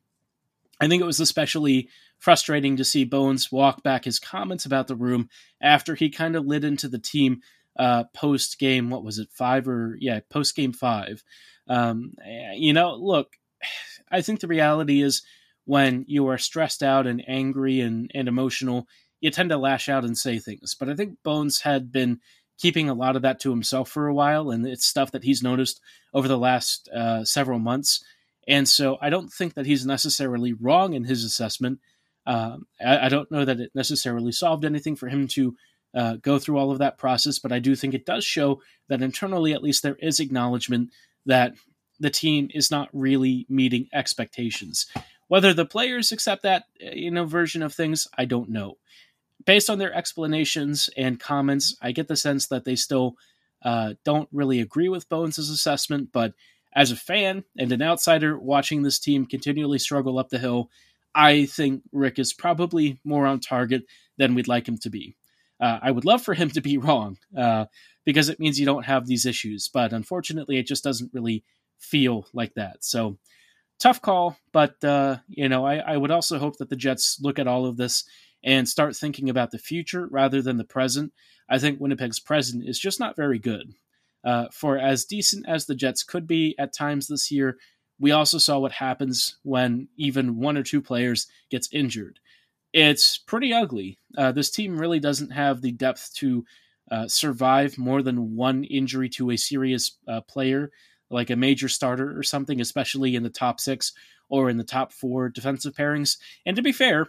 I 0.81 0.89
think 0.89 1.03
it 1.03 1.07
was 1.07 1.21
especially 1.21 1.89
frustrating 2.19 2.77
to 2.77 2.85
see 2.85 3.05
Bones 3.05 3.53
walk 3.53 3.83
back 3.83 4.05
his 4.05 4.19
comments 4.19 4.67
about 4.67 4.87
the 4.87 4.97
room 4.97 5.29
after 5.61 5.95
he 5.95 6.11
kind 6.11 6.37
of 6.37 6.47
lit 6.47 6.65
into 6.65 6.89
the 6.89 6.99
team 6.99 7.41
uh, 7.79 8.05
post 8.15 8.59
game. 8.59 8.91
What 8.91 9.05
was 9.05 9.19
it, 9.19 9.29
five 9.33 9.69
or 9.69 9.97
yeah, 10.01 10.21
post 10.31 10.57
game 10.57 10.73
five? 10.73 11.23
Um, 11.69 12.15
you 12.55 12.73
know, 12.73 12.95
look, 12.95 13.29
I 14.11 14.23
think 14.23 14.41
the 14.41 14.49
reality 14.49 15.03
is 15.03 15.23
when 15.67 16.05
you 16.09 16.27
are 16.29 16.39
stressed 16.39 16.83
out 16.83 17.07
and 17.07 17.23
angry 17.29 17.81
and, 17.81 18.11
and 18.13 18.27
emotional, 18.27 18.89
you 19.21 19.31
tend 19.31 19.51
to 19.51 19.59
lash 19.59 19.89
out 19.89 20.05
and 20.05 20.19
say 20.19 20.39
things. 20.39 20.75
But 20.79 20.89
I 20.89 20.95
think 20.95 21.19
Bones 21.23 21.61
had 21.61 21.93
been 21.93 22.21
keeping 22.61 22.89
a 22.89 22.95
lot 22.95 23.17
of 23.17 23.23
that 23.23 23.41
to 23.41 23.51
himself 23.51 23.89
for 23.89 24.07
a 24.07 24.15
while, 24.15 24.51
and 24.51 24.67
it's 24.67 24.87
stuff 24.87 25.13
that 25.13 25.25
he's 25.25 25.43
noticed 25.43 25.81
over 26.13 26.29
the 26.29 26.39
last 26.39 26.89
uh, 26.89 27.25
several 27.25 27.59
months. 27.59 28.05
And 28.47 28.69
so 28.69 28.99
I 29.01 29.11
don't 29.11 29.33
think 29.33 29.55
that 29.55 29.67
he's 29.67 29.87
necessarily 29.87 30.53
wrong 30.53 30.95
in 30.95 31.05
his 31.05 31.25
assessment. 31.25 31.81
Um, 32.27 32.67
I, 32.85 33.07
I, 33.07 33.09
don't 33.09 33.31
know 33.31 33.45
that 33.45 33.61
it 33.61 33.71
necessarily 33.75 34.31
solved 34.31 34.65
anything 34.65 34.95
for 34.95 35.09
him 35.09 35.27
to 35.29 35.57
uh, 35.95 36.17
go 36.17 36.39
through 36.39 36.59
all 36.59 36.71
of 36.71 36.79
that 36.79 36.99
process, 36.99 37.39
but 37.39 37.51
I 37.51 37.61
do 37.61 37.75
think 37.75 37.95
it 37.95 38.05
does 38.05 38.25
show 38.25 38.61
that 38.89 39.03
internally, 39.03 39.55
at 39.55 39.63
least, 39.63 39.83
there 39.83 39.97
is 39.99 40.21
acknowledgement 40.21 40.91
that 41.27 41.55
the 41.99 42.11
team 42.11 42.49
is 42.53 42.71
not 42.71 42.89
really 42.93 43.47
meeting 43.49 43.89
expectations. 43.93 44.87
Whether 45.29 45.55
the 45.55 45.65
players 45.65 46.13
accept 46.13 46.43
that 46.43 46.65
you 46.79 47.11
know 47.11 47.25
version 47.25 47.63
of 47.63 47.73
things, 47.73 48.07
I 48.17 48.27
don't 48.27 48.51
know 48.51 48.77
based 49.45 49.71
on 49.71 49.79
their 49.79 49.95
explanations 49.95 50.91
and 50.97 51.21
comments, 51.21 51.77
I 51.81 51.93
get 51.93 52.09
the 52.09 52.17
sense 52.17 52.49
that 52.49 52.65
they 52.65 52.77
still 52.77 53.17
uh, 53.63 53.95
don't 54.05 54.29
really 54.33 54.61
agree 54.61 54.89
with 54.89 55.09
Bones' 55.09 55.39
assessment. 55.39 56.11
But 56.13 56.35
as 56.75 56.91
a 56.91 56.97
fan 56.97 57.45
and 57.59 57.73
an 57.73 57.83
outsider 57.83 58.39
watching 58.39 58.83
this 58.83 58.99
team 58.99 59.27
continually 59.27 59.79
struggle 59.79 60.19
up 60.19 60.29
the 60.29 60.39
hill, 60.39 60.71
I 61.15 61.47
think 61.47 61.83
Rick 61.93 62.19
is 62.19 62.33
probably 62.33 63.01
more 63.05 63.27
on 63.27 63.41
target 63.41 63.85
than 64.17 64.35
we'd 64.35 64.49
like 64.49 64.69
him 64.69 64.79
to 64.79 64.91
be. 64.91 65.17
Uh, 65.61 65.79
I 65.83 65.91
would 65.91 66.05
love 66.05 66.23
for 66.23 66.35
him 66.35 66.51
to 66.51 66.61
be 66.61 66.79
wrong 66.79 67.19
uh, 67.37 67.67
because 68.05 68.29
it 68.29 68.41
means 68.41 68.59
you 68.59 68.67
don't 68.67 68.87
have 68.87 69.07
these 69.07 69.27
issues. 69.27 69.69
But 69.69 69.93
unfortunately, 69.93 70.59
it 70.59 70.67
just 70.67 70.85
doesn't 70.85 71.13
really 71.13 71.45
feel 71.79 72.27
like 72.33 72.55
that. 72.55 72.85
So 72.85 73.19
tough 73.79 74.01
call. 74.01 74.37
But, 74.53 74.83
uh, 74.85 75.17
you 75.29 75.49
know, 75.49 75.67
I, 75.67 75.77
I 75.79 75.97
would 75.97 76.11
also 76.11 76.39
hope 76.39 76.59
that 76.59 76.69
the 76.69 76.77
Jets 76.77 77.19
look 77.21 77.39
at 77.39 77.49
all 77.49 77.67
of 77.67 77.77
this 77.77 78.05
and 78.43 78.69
start 78.69 78.97
thinking 78.97 79.29
about 79.29 79.51
the 79.51 79.59
future 79.59 80.07
rather 80.11 80.43
than 80.43 80.57
the 80.57 80.65
present. 80.65 81.13
I 81.49 81.59
think 81.59 81.81
Winnipeg's 81.81 82.21
present 82.21 82.67
is 82.67 82.79
just 82.79 83.01
not 83.01 83.17
very 83.17 83.39
good. 83.39 83.75
Uh, 84.25 84.47
for 84.53 84.79
as 84.79 85.05
decent 85.05 85.49
as 85.49 85.67
the 85.67 85.75
Jets 85.75 86.03
could 86.03 86.27
be 86.27 86.55
at 86.59 86.75
times 86.75 87.07
this 87.07 87.31
year, 87.31 87.57
we 87.99 88.13
also 88.13 88.39
saw 88.39 88.59
what 88.59 88.73
happens 88.73 89.37
when 89.43 89.89
even 89.97 90.39
one 90.39 90.57
or 90.57 90.63
two 90.63 90.81
players 90.81 91.27
gets 91.51 91.69
injured. 91.73 92.19
It's 92.73 93.19
pretty 93.19 93.53
ugly. 93.53 93.99
Uh, 94.17 94.33
this 94.33 94.51
team 94.51 94.79
really 94.79 95.01
doesn't 95.01 95.31
have 95.31 95.61
the 95.61 95.73
depth 95.73 96.15
to 96.17 96.45
uh, 96.91 97.09
survive 97.09 97.79
more 97.79 98.03
than 98.03 98.37
one 98.37 98.65
injury 98.65 99.09
to 99.11 99.31
a 99.31 99.37
serious 99.37 99.97
uh, 100.09 100.21
player, 100.23 100.71
like 101.11 101.31
a 101.31 101.37
major 101.37 101.69
starter 101.69 102.17
or 102.19 102.23
something, 102.23 102.61
especially 102.61 103.17
in 103.17 103.23
the 103.23 103.31
top 103.31 103.61
six 103.61 103.93
or 104.29 104.49
in 104.49 104.57
the 104.57 104.65
top 104.65 104.93
four 104.93 105.29
defensive 105.29 105.75
pairings. 105.75 106.17
And 106.47 106.57
to 106.57 106.63
be 106.63 106.73
fair, 106.73 107.07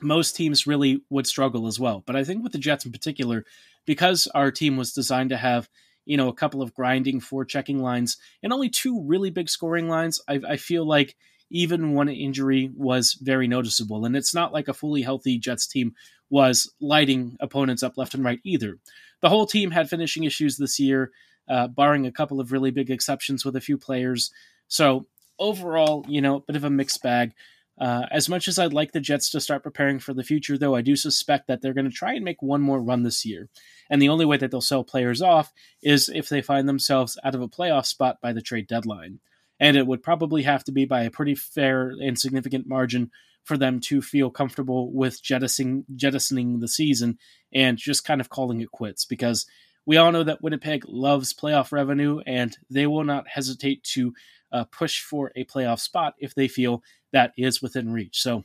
most 0.00 0.36
teams 0.36 0.66
really 0.66 1.02
would 1.10 1.26
struggle 1.26 1.66
as 1.66 1.80
well. 1.80 2.02
But 2.06 2.16
I 2.16 2.24
think 2.24 2.42
with 2.42 2.52
the 2.52 2.58
Jets 2.58 2.84
in 2.84 2.92
particular, 2.92 3.44
because 3.84 4.26
our 4.34 4.50
team 4.50 4.76
was 4.76 4.92
designed 4.92 5.30
to 5.30 5.36
have, 5.36 5.68
you 6.04 6.16
know, 6.16 6.28
a 6.28 6.34
couple 6.34 6.62
of 6.62 6.74
grinding 6.74 7.20
four 7.20 7.44
checking 7.44 7.80
lines 7.80 8.16
and 8.42 8.52
only 8.52 8.68
two 8.68 9.02
really 9.04 9.30
big 9.30 9.48
scoring 9.48 9.88
lines, 9.88 10.20
I, 10.28 10.40
I 10.48 10.56
feel 10.56 10.86
like 10.86 11.16
even 11.50 11.92
one 11.92 12.08
injury 12.08 12.70
was 12.76 13.14
very 13.20 13.46
noticeable. 13.46 14.04
And 14.04 14.16
it's 14.16 14.34
not 14.34 14.52
like 14.52 14.68
a 14.68 14.74
fully 14.74 15.02
healthy 15.02 15.38
Jets 15.38 15.66
team 15.66 15.94
was 16.28 16.72
lighting 16.80 17.36
opponents 17.40 17.82
up 17.82 17.96
left 17.96 18.14
and 18.14 18.24
right 18.24 18.40
either. 18.44 18.78
The 19.20 19.28
whole 19.28 19.46
team 19.46 19.70
had 19.70 19.88
finishing 19.88 20.24
issues 20.24 20.56
this 20.56 20.78
year, 20.80 21.12
uh, 21.48 21.68
barring 21.68 22.06
a 22.06 22.12
couple 22.12 22.40
of 22.40 22.50
really 22.50 22.70
big 22.70 22.90
exceptions 22.90 23.44
with 23.44 23.54
a 23.56 23.60
few 23.60 23.78
players. 23.78 24.32
So 24.68 25.06
overall, 25.38 26.04
you 26.08 26.20
know, 26.20 26.36
a 26.36 26.40
bit 26.40 26.56
of 26.56 26.64
a 26.64 26.70
mixed 26.70 27.02
bag. 27.02 27.32
Uh, 27.78 28.06
as 28.10 28.28
much 28.28 28.48
as 28.48 28.58
I'd 28.58 28.72
like 28.72 28.92
the 28.92 29.00
Jets 29.00 29.30
to 29.30 29.40
start 29.40 29.62
preparing 29.62 29.98
for 29.98 30.14
the 30.14 30.24
future, 30.24 30.56
though, 30.56 30.74
I 30.74 30.80
do 30.80 30.96
suspect 30.96 31.46
that 31.48 31.60
they're 31.60 31.74
going 31.74 31.90
to 31.90 31.90
try 31.90 32.14
and 32.14 32.24
make 32.24 32.42
one 32.42 32.62
more 32.62 32.82
run 32.82 33.02
this 33.02 33.24
year. 33.24 33.48
And 33.90 34.00
the 34.00 34.08
only 34.08 34.24
way 34.24 34.38
that 34.38 34.50
they'll 34.50 34.60
sell 34.60 34.82
players 34.82 35.20
off 35.20 35.52
is 35.82 36.08
if 36.08 36.28
they 36.28 36.40
find 36.40 36.68
themselves 36.68 37.18
out 37.22 37.34
of 37.34 37.42
a 37.42 37.48
playoff 37.48 37.86
spot 37.86 38.20
by 38.20 38.32
the 38.32 38.42
trade 38.42 38.66
deadline. 38.66 39.20
And 39.60 39.76
it 39.76 39.86
would 39.86 40.02
probably 40.02 40.42
have 40.42 40.64
to 40.64 40.72
be 40.72 40.84
by 40.84 41.02
a 41.02 41.10
pretty 41.10 41.34
fair 41.34 41.88
and 42.00 42.18
significant 42.18 42.66
margin 42.66 43.10
for 43.44 43.56
them 43.56 43.78
to 43.78 44.02
feel 44.02 44.30
comfortable 44.30 44.90
with 44.92 45.22
jettisoning, 45.22 45.84
jettisoning 45.94 46.58
the 46.58 46.68
season 46.68 47.18
and 47.52 47.78
just 47.78 48.04
kind 48.04 48.20
of 48.20 48.28
calling 48.28 48.60
it 48.60 48.72
quits 48.72 49.04
because 49.04 49.46
we 49.86 49.96
all 49.96 50.10
know 50.10 50.24
that 50.24 50.42
Winnipeg 50.42 50.84
loves 50.88 51.32
playoff 51.32 51.70
revenue 51.70 52.20
and 52.26 52.58
they 52.68 52.88
will 52.88 53.04
not 53.04 53.28
hesitate 53.28 53.84
to 53.84 54.12
uh, 54.50 54.64
push 54.64 55.00
for 55.00 55.30
a 55.36 55.44
playoff 55.44 55.78
spot 55.78 56.14
if 56.18 56.34
they 56.34 56.48
feel 56.48 56.82
that 57.16 57.32
is 57.38 57.62
within 57.62 57.90
reach. 57.90 58.20
So, 58.20 58.44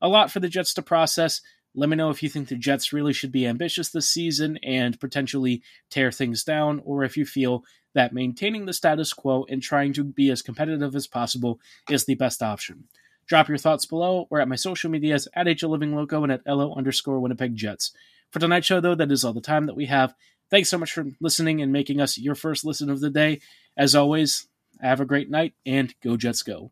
a 0.00 0.06
lot 0.08 0.30
for 0.30 0.38
the 0.38 0.48
Jets 0.48 0.74
to 0.74 0.82
process. 0.82 1.40
Let 1.74 1.88
me 1.88 1.96
know 1.96 2.10
if 2.10 2.22
you 2.22 2.28
think 2.28 2.46
the 2.46 2.54
Jets 2.54 2.92
really 2.92 3.12
should 3.12 3.32
be 3.32 3.48
ambitious 3.48 3.88
this 3.88 4.08
season 4.08 4.58
and 4.62 5.00
potentially 5.00 5.60
tear 5.90 6.12
things 6.12 6.44
down, 6.44 6.80
or 6.84 7.02
if 7.02 7.16
you 7.16 7.26
feel 7.26 7.64
that 7.94 8.12
maintaining 8.12 8.66
the 8.66 8.72
status 8.72 9.12
quo 9.12 9.44
and 9.48 9.60
trying 9.60 9.92
to 9.94 10.04
be 10.04 10.30
as 10.30 10.40
competitive 10.40 10.94
as 10.94 11.08
possible 11.08 11.58
is 11.90 12.04
the 12.04 12.14
best 12.14 12.44
option. 12.44 12.84
Drop 13.26 13.48
your 13.48 13.58
thoughts 13.58 13.86
below 13.86 14.28
or 14.30 14.40
at 14.40 14.48
my 14.48 14.54
social 14.54 14.88
medias 14.88 15.26
at 15.34 15.48
HLivingLoco 15.48 16.22
and 16.22 16.30
at 16.30 16.46
LO 16.46 16.72
underscore 16.74 17.18
Winnipeg 17.18 17.56
Jets. 17.56 17.92
For 18.30 18.38
tonight's 18.38 18.68
show, 18.68 18.80
though, 18.80 18.94
that 18.94 19.10
is 19.10 19.24
all 19.24 19.32
the 19.32 19.40
time 19.40 19.66
that 19.66 19.76
we 19.76 19.86
have. 19.86 20.14
Thanks 20.48 20.70
so 20.70 20.78
much 20.78 20.92
for 20.92 21.06
listening 21.20 21.60
and 21.60 21.72
making 21.72 22.00
us 22.00 22.18
your 22.18 22.36
first 22.36 22.64
listen 22.64 22.88
of 22.88 23.00
the 23.00 23.10
day. 23.10 23.40
As 23.76 23.96
always, 23.96 24.46
have 24.80 25.00
a 25.00 25.04
great 25.04 25.28
night 25.28 25.54
and 25.66 25.92
go 26.04 26.16
Jets 26.16 26.44
go. 26.44 26.70